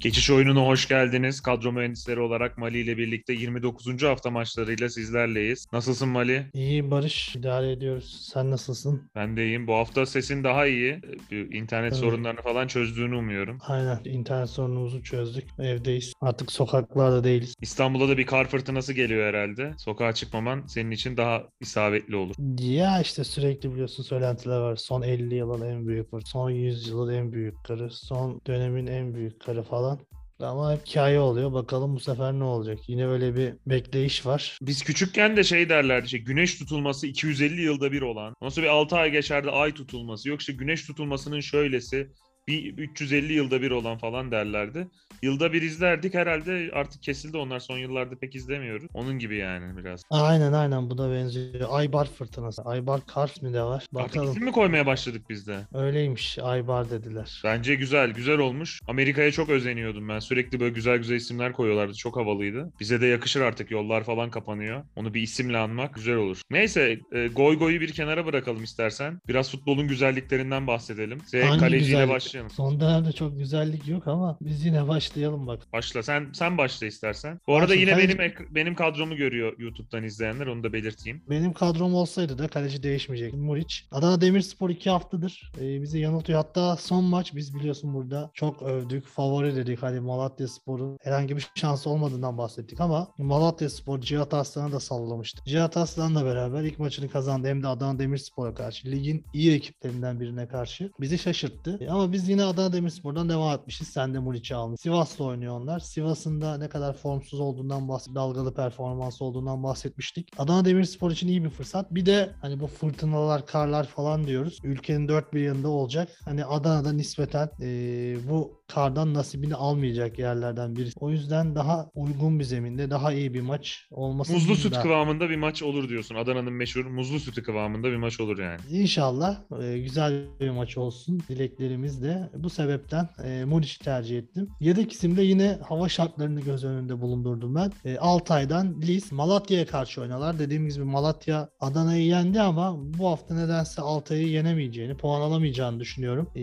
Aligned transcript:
Geçiş 0.00 0.30
oyununa 0.30 0.66
hoş 0.66 0.88
geldiniz. 0.88 1.40
Kadro 1.40 1.72
mühendisleri 1.72 2.20
olarak 2.20 2.58
Mali 2.58 2.78
ile 2.78 2.96
birlikte 2.98 3.32
29. 3.32 4.02
hafta 4.02 4.30
maçlarıyla 4.30 4.88
sizlerleyiz. 4.88 5.66
Nasılsın 5.72 6.08
Mali? 6.08 6.46
İyi 6.54 6.90
Barış, 6.90 7.36
idare 7.36 7.72
ediyoruz. 7.72 8.28
Sen 8.32 8.50
nasılsın? 8.50 9.10
Ben 9.14 9.36
de 9.36 9.44
iyiyim. 9.44 9.66
Bu 9.66 9.74
hafta 9.74 10.06
sesin 10.06 10.44
daha 10.44 10.66
iyi. 10.66 11.00
Bir 11.30 11.54
internet 11.54 11.92
Evet. 11.92 12.00
sorunlarını 12.02 12.42
falan 12.42 12.66
çözdüğünü 12.66 13.16
umuyorum. 13.16 13.58
Aynen, 13.68 14.00
internet 14.04 14.50
sorunumuzu 14.50 15.02
çözdük. 15.02 15.44
Evdeyiz. 15.58 16.12
Artık 16.20 16.52
sokaklarda 16.52 17.24
değiliz. 17.24 17.54
İstanbul'da 17.60 18.08
da 18.08 18.18
bir 18.18 18.26
kar 18.26 18.48
fırtınası 18.48 18.92
geliyor 18.92 19.26
herhalde. 19.34 19.72
Sokağa 19.78 20.12
çıkmaman 20.12 20.66
senin 20.66 20.90
için 20.90 21.16
daha 21.16 21.42
isabetli 21.60 22.16
olur. 22.16 22.34
Ya 22.60 23.00
işte 23.00 23.24
sürekli 23.24 23.72
biliyorsun 23.72 24.02
söylentiler 24.02 24.58
var. 24.58 24.76
Son 24.76 25.02
50 25.02 25.34
yılın 25.34 25.66
en 25.70 25.86
büyük 25.88 26.06
son 26.24 26.50
100 26.50 26.88
yılın 26.88 27.14
en 27.14 27.32
büyük 27.32 27.64
karı, 27.64 27.90
son 27.90 28.40
dönemin 28.46 28.86
en 28.86 29.14
büyük 29.14 29.40
karı 29.40 29.62
falan. 29.62 29.97
Ama 30.40 30.72
hep 30.72 30.86
hikaye 30.86 31.20
oluyor. 31.20 31.52
Bakalım 31.52 31.96
bu 31.96 32.00
sefer 32.00 32.32
ne 32.32 32.44
olacak? 32.44 32.78
Yine 32.88 33.06
öyle 33.06 33.36
bir 33.36 33.54
bekleyiş 33.66 34.26
var. 34.26 34.58
Biz 34.62 34.82
küçükken 34.82 35.36
de 35.36 35.44
şey 35.44 35.68
derlerdi 35.68 36.04
işte 36.04 36.18
güneş 36.18 36.58
tutulması 36.58 37.06
250 37.06 37.62
yılda 37.62 37.92
bir 37.92 38.02
olan. 38.02 38.34
Nasıl 38.42 38.62
bir 38.62 38.66
6 38.66 38.96
ay 38.96 39.10
geçerdi 39.10 39.50
ay 39.50 39.74
tutulması. 39.74 40.28
Yok 40.28 40.40
işte 40.40 40.52
güneş 40.52 40.86
tutulmasının 40.86 41.40
şöylesi 41.40 42.12
bir 42.48 42.78
350 42.78 43.32
yılda 43.32 43.62
bir 43.62 43.70
olan 43.70 43.98
falan 43.98 44.30
derlerdi. 44.30 44.88
Yılda 45.22 45.52
bir 45.52 45.62
izlerdik 45.62 46.14
herhalde 46.14 46.70
artık 46.72 47.02
kesildi 47.02 47.36
onlar 47.36 47.60
son 47.60 47.78
yıllarda 47.78 48.18
pek 48.18 48.34
izlemiyoruz. 48.34 48.88
Onun 48.94 49.18
gibi 49.18 49.36
yani 49.36 49.76
biraz. 49.76 50.02
Aynen 50.10 50.52
aynen 50.52 50.90
bu 50.90 50.98
da 50.98 51.12
benziyor. 51.12 51.68
Aybar 51.70 52.08
fırtınası. 52.10 52.62
Aybar 52.62 53.00
kar 53.06 53.34
mi 53.42 53.52
de 53.52 53.62
var? 53.62 53.74
Artık 53.74 53.94
Bakalım. 53.94 54.30
isim 54.30 54.44
mi 54.44 54.52
koymaya 54.52 54.86
başladık 54.86 55.22
biz 55.30 55.46
de? 55.46 55.58
Öyleymiş. 55.74 56.38
Aybar 56.38 56.90
dediler. 56.90 57.40
Bence 57.44 57.74
güzel, 57.74 58.10
güzel 58.10 58.38
olmuş. 58.38 58.80
Amerika'ya 58.88 59.32
çok 59.32 59.48
özeniyordum 59.48 60.08
ben. 60.08 60.18
Sürekli 60.18 60.60
böyle 60.60 60.74
güzel 60.74 60.98
güzel 60.98 61.16
isimler 61.16 61.52
koyuyorlardı. 61.52 61.94
Çok 61.94 62.16
havalıydı. 62.16 62.72
Bize 62.80 63.00
de 63.00 63.06
yakışır 63.06 63.40
artık. 63.40 63.70
Yollar 63.70 64.04
falan 64.04 64.30
kapanıyor. 64.30 64.84
Onu 64.96 65.14
bir 65.14 65.22
isimle 65.22 65.58
anmak 65.58 65.94
güzel 65.94 66.16
olur. 66.16 66.40
Neyse, 66.50 67.00
e, 67.12 67.26
goy 67.26 67.58
goyu 67.58 67.80
bir 67.80 67.92
kenara 67.92 68.26
bırakalım 68.26 68.64
istersen. 68.64 69.20
Biraz 69.28 69.50
futbolun 69.50 69.88
güzelliklerinden 69.88 70.66
bahsedelim. 70.66 71.20
Size 71.20 71.40
kaleciyle 71.40 71.78
güzellik? 71.78 72.08
Başlayalım. 72.44 72.50
Son 72.50 72.80
dönemde 72.80 73.12
çok 73.12 73.38
güzellik 73.38 73.88
yok 73.88 74.06
ama 74.08 74.38
biz 74.40 74.64
yine 74.64 74.88
başlayalım 74.88 75.46
bak. 75.46 75.60
Başla. 75.72 76.02
Sen 76.02 76.28
sen 76.32 76.58
başla 76.58 76.86
istersen. 76.86 77.40
Bu 77.46 77.54
arada 77.56 77.68
Başla. 77.68 77.80
yine 77.80 77.90
Kaleci- 77.90 78.08
benim 78.08 78.20
ek- 78.20 78.44
benim 78.50 78.74
kadromu 78.74 79.16
görüyor 79.16 79.58
YouTube'dan 79.58 80.04
izleyenler. 80.04 80.46
Onu 80.46 80.62
da 80.62 80.72
belirteyim. 80.72 81.22
Benim 81.30 81.52
kadrom 81.52 81.94
olsaydı 81.94 82.38
da 82.38 82.48
kaleci 82.48 82.82
değişmeyecek. 82.82 83.34
Muriç. 83.34 83.86
Adana 83.92 84.20
Demirspor 84.20 84.70
2 84.70 84.90
haftadır 84.90 85.52
e, 85.60 85.82
bizi 85.82 85.98
yanıltıyor. 85.98 86.38
Hatta 86.38 86.76
son 86.76 87.04
maç 87.04 87.34
biz 87.34 87.54
biliyorsun 87.54 87.94
burada 87.94 88.30
çok 88.34 88.62
övdük. 88.62 89.06
Favori 89.06 89.56
dedik. 89.56 89.82
Hani 89.82 90.00
Malatya 90.00 90.48
Spor'un 90.48 90.98
herhangi 91.02 91.36
bir 91.36 91.46
şansı 91.54 91.90
olmadığından 91.90 92.38
bahsettik 92.38 92.80
ama 92.80 93.08
Malatya 93.18 93.70
Spor 93.70 94.00
Cihat 94.00 94.34
Aslan'a 94.34 94.72
da 94.72 94.80
sallamıştı. 94.80 95.42
Cihat 95.46 95.76
Aslan'la 95.76 96.24
beraber 96.24 96.62
ilk 96.62 96.78
maçını 96.78 97.08
kazandı. 97.08 97.48
Hem 97.48 97.62
de 97.62 97.66
Adana 97.68 97.98
Demirspor'a 97.98 98.54
karşı. 98.54 98.88
Ligin 98.90 99.24
iyi 99.32 99.52
ekiplerinden 99.54 100.20
birine 100.20 100.48
karşı. 100.48 100.90
Bizi 101.00 101.18
şaşırttı. 101.18 101.78
E, 101.80 101.88
Ama 101.88 102.12
biz 102.12 102.27
yine 102.28 102.44
Adana 102.44 102.72
Demirspor'dan 102.72 103.28
devam 103.28 103.54
etmişiz. 103.58 103.88
Sen 103.88 104.14
de 104.14 104.18
Muriç'i 104.18 104.54
almış. 104.54 104.80
Sivas'la 104.80 105.24
oynuyor 105.24 105.60
onlar. 105.60 105.78
Sivas'ın 105.80 106.40
da 106.40 106.58
ne 106.58 106.68
kadar 106.68 106.92
formsuz 106.96 107.40
olduğundan 107.40 107.88
bahsettik. 107.88 108.14
Dalgalı 108.14 108.54
performans 108.54 109.22
olduğundan 109.22 109.62
bahsetmiştik. 109.62 110.28
Adana 110.38 110.64
Demirspor 110.64 111.10
için 111.10 111.28
iyi 111.28 111.44
bir 111.44 111.50
fırsat. 111.50 111.94
Bir 111.94 112.06
de 112.06 112.30
hani 112.40 112.60
bu 112.60 112.66
fırtınalar, 112.66 113.46
karlar 113.46 113.86
falan 113.86 114.26
diyoruz. 114.26 114.58
Ülkenin 114.64 115.08
dört 115.08 115.34
bir 115.34 115.40
yanında 115.40 115.68
olacak. 115.68 116.08
Hani 116.24 116.44
Adana'da 116.44 116.92
nispeten 116.92 117.50
eee, 117.60 118.16
bu 118.30 118.58
kardan 118.68 119.14
nasibini 119.14 119.54
almayacak 119.54 120.18
yerlerden 120.18 120.76
birisi. 120.76 120.94
O 121.00 121.10
yüzden 121.10 121.54
daha 121.54 121.90
uygun 121.94 122.38
bir 122.38 122.44
zeminde, 122.44 122.90
daha 122.90 123.12
iyi 123.12 123.34
bir 123.34 123.40
maç 123.40 123.86
olması 123.90 124.32
Muzlu 124.32 124.56
süt 124.56 124.72
ben- 124.74 124.82
kıvamında 124.82 125.30
bir 125.30 125.36
maç 125.36 125.62
olur 125.62 125.88
diyorsun. 125.88 126.14
Adana'nın 126.14 126.52
meşhur 126.52 126.84
muzlu 126.86 127.20
sütü 127.20 127.42
kıvamında 127.42 127.90
bir 127.90 127.96
maç 127.96 128.20
olur 128.20 128.38
yani. 128.38 128.60
İnşallah 128.70 129.40
e, 129.62 129.78
güzel 129.78 130.24
bir 130.40 130.50
maç 130.50 130.78
olsun 130.78 131.20
dileklerimiz 131.28 132.02
de. 132.02 132.07
Bu 132.36 132.50
sebepten 132.50 133.08
e, 133.24 133.44
Muriç'i 133.44 133.78
tercih 133.78 134.18
ettim. 134.18 134.48
Yedek 134.60 134.92
isimde 134.92 135.22
yine 135.22 135.58
hava 135.68 135.88
şartlarını 135.88 136.40
göz 136.40 136.64
önünde 136.64 137.00
bulundurdum 137.00 137.54
ben. 137.54 137.72
E, 137.84 137.98
Altay'dan 137.98 138.82
Lis 138.82 139.12
Malatya'ya 139.12 139.66
karşı 139.66 140.00
oynalar. 140.00 140.38
Dediğim 140.38 140.68
gibi 140.68 140.84
Malatya 140.84 141.48
Adana'yı 141.60 142.06
yendi 142.06 142.40
ama 142.40 142.76
bu 142.98 143.08
hafta 143.08 143.34
nedense 143.34 143.82
Altay'ı 143.82 144.28
yenemeyeceğini, 144.28 144.96
puan 144.96 145.20
alamayacağını 145.20 145.80
düşünüyorum. 145.80 146.28
E, 146.36 146.42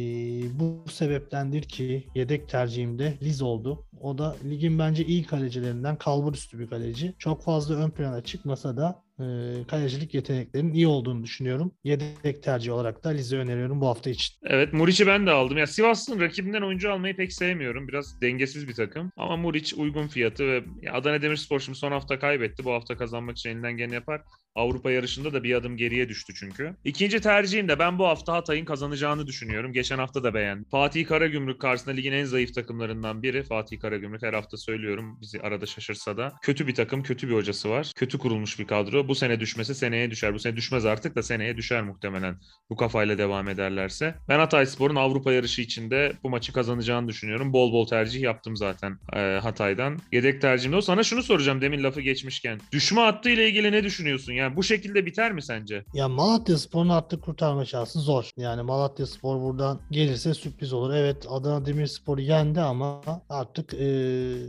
bu 0.60 0.84
sebeptendir 0.90 1.62
ki 1.62 2.08
yedek 2.16 2.50
tercihimde 2.50 3.18
Liz 3.22 3.42
oldu. 3.42 3.86
O 4.02 4.18
da 4.18 4.36
ligin 4.50 4.80
bence 4.80 5.06
iyi 5.06 5.24
kalecilerinden 5.24 5.96
kalbur 5.96 6.34
üstü 6.34 6.60
bir 6.60 6.68
kaleci. 6.68 7.16
Çok 7.20 7.44
fazla 7.44 7.76
ön 7.76 7.90
plana 7.90 8.22
çıkmasa 8.22 8.78
da 8.78 9.05
e, 9.20 9.24
kalecilik 9.68 10.14
yeteneklerinin 10.14 10.74
iyi 10.74 10.88
olduğunu 10.88 11.24
düşünüyorum. 11.24 11.72
Yedek 11.84 12.44
tercih 12.44 12.74
olarak 12.74 13.04
da 13.04 13.10
Liz'i 13.10 13.38
öneriyorum 13.38 13.82
bu 13.82 13.88
hafta 13.88 14.10
için. 14.10 14.36
Evet 14.44 14.74
Muriç'i 14.74 15.08
ben 15.08 15.28
de 15.28 15.32
aldım. 15.32 15.58
Ya 15.58 15.68
Sivas'ın 15.68 16.20
rakibinden 16.20 16.62
oyuncu 16.62 16.92
almayı 16.92 17.16
pek 17.16 17.34
sevmiyorum. 17.34 17.88
Biraz 17.88 18.22
dengesiz 18.22 18.68
bir 18.68 18.74
takım. 18.74 19.12
Ama 19.18 19.38
Muriç 19.38 19.74
uygun 19.74 20.08
fiyatı 20.08 20.48
ve 20.48 20.64
Adana 20.92 21.22
Demirspor 21.22 21.60
şimdi 21.60 21.78
son 21.78 21.92
hafta 21.92 22.20
kaybetti. 22.20 22.66
Bu 22.66 22.72
hafta 22.72 22.98
kazanmak 22.98 23.38
için 23.38 23.50
elinden 23.50 23.78
geleni 23.78 23.94
yapar. 23.94 24.22
Avrupa 24.56 24.92
yarışında 24.92 25.34
da 25.34 25.44
bir 25.44 25.56
adım 25.56 25.78
geriye 25.78 26.10
düştü 26.10 26.34
çünkü. 26.40 26.76
İkinci 26.84 27.22
tercihim 27.22 27.68
de 27.68 27.80
ben 27.80 28.00
bu 28.00 28.06
hafta 28.06 28.34
Hatay'ın 28.34 28.66
kazanacağını 28.66 29.28
düşünüyorum. 29.28 29.74
Geçen 29.74 29.98
hafta 29.98 30.24
da 30.24 30.34
beğendim. 30.34 30.66
Fatih 30.72 31.08
Karagümrük 31.08 31.62
karşısında 31.62 31.96
ligin 31.96 32.12
en 32.12 32.26
zayıf 32.26 32.54
takımlarından 32.54 33.24
biri. 33.24 33.44
Fatih 33.44 33.80
Karagümrük 33.80 34.24
her 34.24 34.34
hafta 34.34 34.58
söylüyorum 34.58 35.18
bizi 35.22 35.42
arada 35.42 35.66
şaşırsa 35.66 36.18
da. 36.18 36.34
Kötü 36.42 36.68
bir 36.68 36.76
takım, 36.76 37.04
kötü 37.04 37.30
bir 37.30 37.34
hocası 37.34 37.70
var. 37.70 37.92
Kötü 37.96 38.18
kurulmuş 38.18 38.60
bir 38.60 38.68
kadro. 38.68 39.05
Bu 39.08 39.16
sene 39.16 39.40
düşmesi 39.40 39.76
seneye 39.76 40.12
düşer. 40.12 40.34
Bu 40.34 40.40
sene 40.40 40.56
düşmez 40.56 40.86
artık 40.86 41.16
da 41.16 41.24
seneye 41.24 41.58
düşer 41.58 41.84
muhtemelen. 41.84 42.38
Bu 42.70 42.76
kafayla 42.76 43.18
devam 43.18 43.50
ederlerse. 43.50 44.16
Ben 44.30 44.40
Hatayspor'un 44.40 44.96
Avrupa 44.96 45.34
yarışı 45.34 45.62
içinde 45.62 46.14
bu 46.24 46.30
maçı 46.30 46.54
kazanacağını 46.54 47.08
düşünüyorum. 47.08 47.54
Bol 47.54 47.74
bol 47.74 47.88
tercih 47.88 48.22
yaptım 48.22 48.56
zaten 48.56 49.00
e, 49.14 49.20
Hatay'dan. 49.20 50.00
Yedek 50.12 50.42
tercihimde 50.42 50.78
o. 50.78 50.82
Sana 50.82 51.04
şunu 51.04 51.24
soracağım 51.24 51.62
demin 51.62 51.84
lafı 51.84 52.02
geçmişken. 52.02 52.60
Düşme 52.72 53.02
hattı 53.02 53.30
ile 53.30 53.50
ilgili 53.50 53.72
ne 53.72 53.84
düşünüyorsun? 53.84 54.34
Yani 54.34 54.56
bu 54.56 54.64
şekilde 54.64 55.06
biter 55.06 55.32
mi 55.32 55.42
sence? 55.42 55.84
Ya 55.94 56.08
Malatya 56.08 56.58
Spor'un 56.58 56.90
artık 56.90 57.24
kurtarma 57.24 57.66
şansı 57.66 58.00
zor. 58.00 58.30
Yani 58.38 58.62
Malatya 58.62 59.06
Spor 59.06 59.42
buradan 59.42 59.82
gelirse 59.92 60.34
sürpriz 60.34 60.74
olur. 60.74 60.94
Evet 60.94 61.26
Adana 61.30 61.66
Demirspor'u 61.66 62.22
yendi 62.22 62.62
ama 62.62 63.02
artık 63.30 63.74
e, 63.74 63.88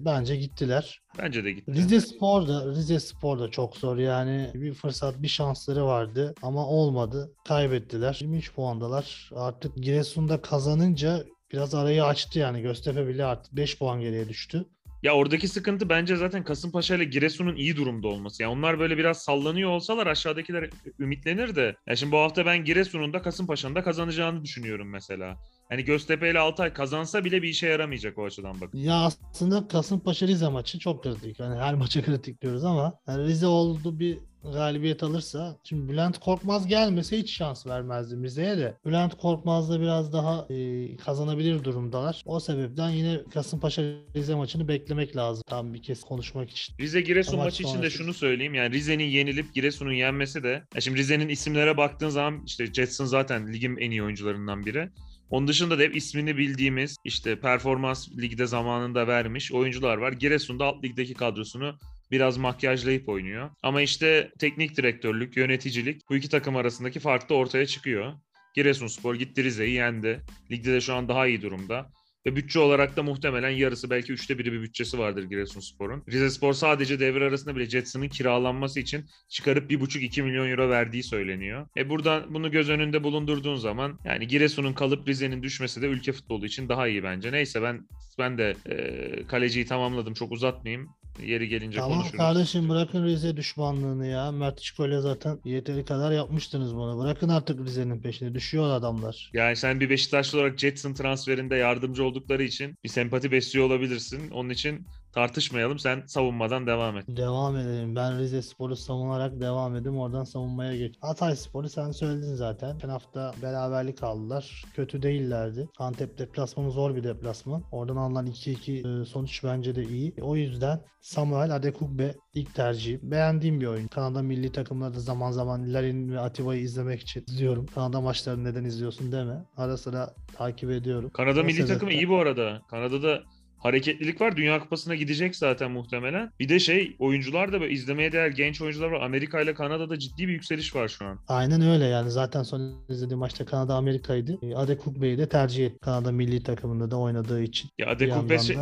bence 0.05 0.37
gittiler. 0.37 1.01
Bence 1.19 1.45
de 1.45 1.53
gitti. 1.53 1.73
Rize 1.73 2.01
Spor 2.01 2.49
da 2.49 2.67
Rize 2.67 3.01
Spor 3.01 3.39
da 3.39 3.51
çok 3.51 3.77
zor 3.77 3.97
yani 3.97 4.51
bir 4.55 4.75
fırsat 4.75 5.23
bir 5.23 5.29
şansları 5.29 5.87
vardı 5.87 6.35
ama 6.43 6.67
olmadı 6.67 7.33
kaybettiler 7.45 8.19
23 8.21 8.53
puandalar 8.55 9.31
artık 9.37 9.77
Giresun'da 9.77 10.41
kazanınca 10.41 11.25
biraz 11.53 11.75
arayı 11.75 12.05
açtı 12.05 12.39
yani 12.39 12.63
Göztepe 12.63 13.09
bile 13.09 13.25
artık 13.25 13.57
5 13.57 13.79
puan 13.79 14.01
geriye 14.01 14.29
düştü. 14.29 14.65
Ya 15.03 15.15
oradaki 15.15 15.49
sıkıntı 15.49 15.89
bence 15.89 16.17
zaten 16.17 16.45
Kasımpaşa 16.45 16.95
ile 16.95 17.05
Giresun'un 17.05 17.57
iyi 17.57 17.77
durumda 17.77 18.09
olması. 18.09 18.43
Yani 18.43 18.53
onlar 18.53 18.79
böyle 18.79 18.99
biraz 18.99 19.23
sallanıyor 19.23 19.71
olsalar 19.71 20.07
aşağıdakiler 20.07 20.71
ümitlenir 20.99 21.57
de. 21.57 21.77
Ya 21.87 21.97
şimdi 21.97 22.13
bu 22.13 22.17
hafta 22.17 22.47
ben 22.47 22.65
Giresun'un 22.65 23.13
da 23.13 23.23
Kasımpaşa'nın 23.23 23.75
da 23.75 23.83
kazanacağını 23.83 24.45
düşünüyorum 24.45 24.89
mesela. 24.91 25.37
Hani 25.69 25.85
Göztepe 25.85 26.31
ile 26.31 26.39
Altay 26.39 26.73
kazansa 26.73 27.25
bile 27.25 27.43
bir 27.43 27.49
işe 27.49 27.67
yaramayacak 27.67 28.19
o 28.19 28.25
açıdan 28.25 28.61
bak. 28.61 28.71
Ya 28.75 28.95
aslında 28.95 29.69
Kasımpaşa 29.69 30.27
Rize 30.27 30.49
maçı 30.49 30.79
çok 30.79 31.03
kritik. 31.03 31.41
Hani 31.41 31.61
her 31.61 31.75
maça 31.87 32.03
kritik 32.03 32.43
diyoruz 32.43 32.65
ama 32.65 32.99
yani 33.09 33.25
Rize 33.25 33.47
oldu 33.47 33.99
bir 33.99 34.19
galibiyet 34.53 35.03
alırsa 35.03 35.59
şimdi 35.65 35.93
Bülent 35.93 36.19
Korkmaz 36.19 36.67
gelmese 36.67 37.19
hiç 37.19 37.37
şans 37.37 37.67
vermezdim 37.67 38.25
Rize'ye 38.25 38.59
de. 38.59 38.77
Bülent 38.87 39.17
Korkmaz 39.17 39.71
da 39.71 39.81
biraz 39.81 40.13
daha 40.13 40.47
e, 40.51 40.97
kazanabilir 40.97 41.65
durumdalar. 41.65 42.23
O 42.27 42.41
sebepten 42.41 42.91
yine 42.91 43.21
Kasımpaşa 43.35 43.83
Rize 44.17 44.35
maçını 44.35 44.69
beklemek 44.69 45.17
lazım. 45.17 45.43
Tam 45.47 45.75
bir 45.75 45.83
kez 45.83 46.01
konuşmak 46.01 46.51
için. 46.51 46.75
Rize 46.81 47.01
Giresun 47.01 47.37
Maç 47.37 47.45
maçı 47.45 47.63
için 47.63 47.83
de 47.83 47.91
şunu 47.91 48.15
söyleyeyim. 48.15 48.55
Yani 48.55 48.75
Rize'nin 48.75 49.05
yenilip 49.05 49.55
Giresun'un 49.55 49.93
yenmesi 49.93 50.43
de. 50.43 50.63
Ya 50.75 50.81
şimdi 50.81 50.99
Rize'nin 50.99 51.29
isimlere 51.29 51.77
baktığın 51.77 52.09
zaman 52.09 52.43
işte 52.47 52.67
Jetson 52.67 53.05
zaten 53.05 53.53
ligin 53.53 53.77
en 53.77 53.91
iyi 53.91 54.03
oyuncularından 54.03 54.67
biri. 54.67 54.91
Onun 55.31 55.49
dışında 55.49 55.79
da 55.79 55.83
hep 55.83 55.97
ismini 55.97 56.37
bildiğimiz 56.37 56.97
işte 57.05 57.41
performans 57.41 58.09
ligde 58.19 58.47
zamanında 58.47 59.07
vermiş 59.07 59.53
oyuncular 59.53 59.97
var. 59.97 60.13
Giresun'da 60.13 60.65
alt 60.65 60.85
ligdeki 60.85 61.15
kadrosunu 61.15 61.79
biraz 62.11 62.37
makyajlayıp 62.37 63.09
oynuyor. 63.09 63.51
Ama 63.63 63.83
işte 63.83 64.33
teknik 64.39 64.77
direktörlük, 64.77 65.37
yöneticilik 65.37 66.03
bu 66.11 66.17
iki 66.17 66.29
takım 66.29 66.57
arasındaki 66.57 67.01
fark 67.01 67.29
da 67.29 67.35
ortaya 67.35 67.67
çıkıyor. 67.67 68.13
Giresunspor 68.55 69.15
gitti 69.15 69.45
Rize'yi 69.45 69.73
yendi. 69.73 70.21
Ligde 70.51 70.73
de 70.73 70.81
şu 70.81 70.95
an 70.95 71.09
daha 71.09 71.27
iyi 71.27 71.43
durumda. 71.43 71.91
Ve 72.27 72.37
bütçe 72.37 72.59
olarak 72.59 72.97
da 72.97 73.03
muhtemelen 73.03 73.51
yarısı 73.51 73.91
belki 73.91 74.13
üçte 74.13 74.39
biri 74.39 74.53
bir 74.53 74.63
bütçesi 74.63 74.99
vardır 74.99 75.23
Giresunspor'un. 75.23 76.05
Rizespor 76.09 76.53
sadece 76.53 77.01
devre 77.01 77.25
arasında 77.25 77.57
bile 77.57 77.71
Jetson'ın 77.71 78.09
kiralanması 78.09 78.81
için 78.81 79.05
çıkarıp 79.29 79.71
1,5-2 79.71 80.23
milyon 80.23 80.51
euro 80.51 80.69
verdiği 80.69 81.03
söyleniyor. 81.03 81.67
E 81.77 81.89
buradan 81.89 82.35
bunu 82.35 82.51
göz 82.51 82.71
önünde 82.71 83.05
bulundurduğun 83.05 83.57
zaman 83.57 83.99
yani 84.05 84.29
Giresun'un 84.29 84.73
kalıp 84.73 85.09
Rize'nin 85.09 85.43
düşmesi 85.43 85.83
de 85.83 85.87
ülke 85.87 86.13
futbolu 86.13 86.47
için 86.47 86.69
daha 86.69 86.89
iyi 86.89 87.03
bence. 87.03 87.33
Neyse 87.33 87.63
ben 87.63 87.89
ben 88.19 88.39
de 88.39 88.55
e, 88.71 89.27
kaleciyi 89.27 89.67
tamamladım 89.67 90.15
çok 90.15 90.33
uzatmayayım. 90.33 90.89
Yeri 91.23 91.49
gelince 91.49 91.79
Tamam 91.79 91.99
konuşuruz. 91.99 92.19
kardeşim 92.19 92.69
bırakın 92.69 93.05
Rize 93.05 93.37
düşmanlığını 93.37 94.07
ya. 94.07 94.33
Mert 94.33 94.61
İşkol'e 94.61 95.01
zaten 95.01 95.39
yeteri 95.45 95.85
kadar 95.85 96.13
yapmıştınız 96.13 96.75
bunu. 96.75 96.99
Bırakın 97.05 97.29
artık 97.29 97.67
Rize'nin 97.67 98.01
peşine. 98.03 98.35
Düşüyor 98.35 98.71
adamlar. 98.71 99.31
Yani 99.33 99.57
sen 99.57 99.81
bir 99.81 99.91
Beşiktaşlı 99.91 100.39
olarak 100.39 100.59
Jetson 100.59 100.93
transferinde 100.93 101.57
yardımcı 101.57 102.05
oldukları 102.05 102.43
için 102.43 102.79
bir 102.85 102.89
sempati 102.89 103.33
besliyor 103.33 103.67
olabilirsin. 103.67 104.31
Onun 104.31 104.51
için 104.51 104.87
tartışmayalım. 105.21 105.79
Sen 105.79 106.03
savunmadan 106.07 106.67
devam 106.67 106.97
et. 106.97 107.05
Devam 107.09 107.57
edelim. 107.57 107.97
Ben 107.97 108.19
Rize 108.19 108.43
Spor'u 108.43 108.77
savunarak 108.77 109.41
devam 109.41 109.77
edeyim. 109.77 109.99
Oradan 109.99 110.25
savunmaya 110.25 110.77
geç. 110.77 110.95
Hatay 111.01 111.37
Spor'u 111.37 111.69
sen 111.69 111.91
söyledin 111.91 112.35
zaten. 112.35 112.73
Geçen 112.73 112.89
hafta 112.89 113.33
beraberlik 113.43 114.03
aldılar. 114.03 114.65
Kötü 114.75 115.03
değillerdi. 115.03 115.69
Antep 115.79 116.19
deplasmanı 116.19 116.71
zor 116.71 116.97
bir 116.97 117.05
deplasman. 117.05 117.63
Oradan 117.73 117.97
alınan 117.97 118.27
2-2 118.27 119.03
e, 119.03 119.05
sonuç 119.05 119.45
bence 119.45 119.75
de 119.75 119.83
iyi. 119.85 120.15
O 120.21 120.37
yüzden 120.37 120.81
Samuel 121.01 121.55
Adekugbe 121.57 122.15
ilk 122.35 122.55
tercihim. 122.55 123.01
Beğendiğim 123.03 123.61
bir 123.61 123.67
oyun. 123.67 123.87
Kanada 123.89 124.23
milli 124.23 124.53
takımları 124.53 124.95
da 124.95 125.01
zaman 125.01 125.31
zaman 125.31 125.75
Larin 125.75 126.13
ve 126.13 126.21
Atiba'yı 126.21 126.61
izlemek 126.61 127.01
için 127.01 127.25
izliyorum. 127.29 127.67
Kanada 127.67 128.01
maçlarını 128.01 128.45
neden 128.45 128.65
izliyorsun 128.65 129.13
deme. 129.13 129.45
Ara 129.57 129.77
sıra 129.77 130.15
takip 130.37 130.71
ediyorum. 130.71 131.11
Kanada 131.11 131.41
O 131.41 131.45
milli 131.45 131.67
takımı 131.67 131.91
sebepten- 131.91 131.97
iyi 131.99 132.09
bu 132.09 132.17
arada. 132.19 132.63
Kanada'da 132.71 133.23
hareketlilik 133.59 134.21
var. 134.21 134.37
Dünya 134.37 134.61
Kupası'na 134.61 134.95
gidecek 134.95 135.37
zaten 135.37 135.71
muhtemelen. 135.71 136.31
Bir 136.41 136.49
de 136.49 136.59
şey 136.59 136.97
oyuncular 136.99 137.53
da 137.53 137.61
böyle 137.61 137.73
izlemeye 137.73 138.13
değer 138.13 138.29
genç 138.29 138.61
oyuncular 138.61 138.89
var. 138.89 139.01
Amerika 139.01 139.41
ile 139.41 139.55
Kanada'da 139.55 139.99
ciddi 139.99 140.29
bir 140.29 140.33
yükseliş 140.33 140.75
var 140.75 140.89
şu 140.89 141.05
an. 141.07 141.19
Aynen 141.29 141.61
öyle 141.61 141.85
yani 141.85 142.11
zaten 142.11 142.43
son 142.43 142.85
izlediğim 142.89 143.19
maçta 143.19 143.45
Kanada 143.45 143.75
Amerika'ydı. 143.75 144.39
E, 144.43 144.55
Adekugbe'yi 144.55 145.19
de 145.19 145.29
tercih 145.29 145.67
etti. 145.67 145.79
Kanada 145.81 146.13
milli 146.13 146.43
takımında 146.43 146.91
da 146.91 146.97
oynadığı 146.99 147.43
için. 147.43 147.71
Ya 147.79 147.87
Adekugbe 147.91 148.39
şey, 148.39 148.57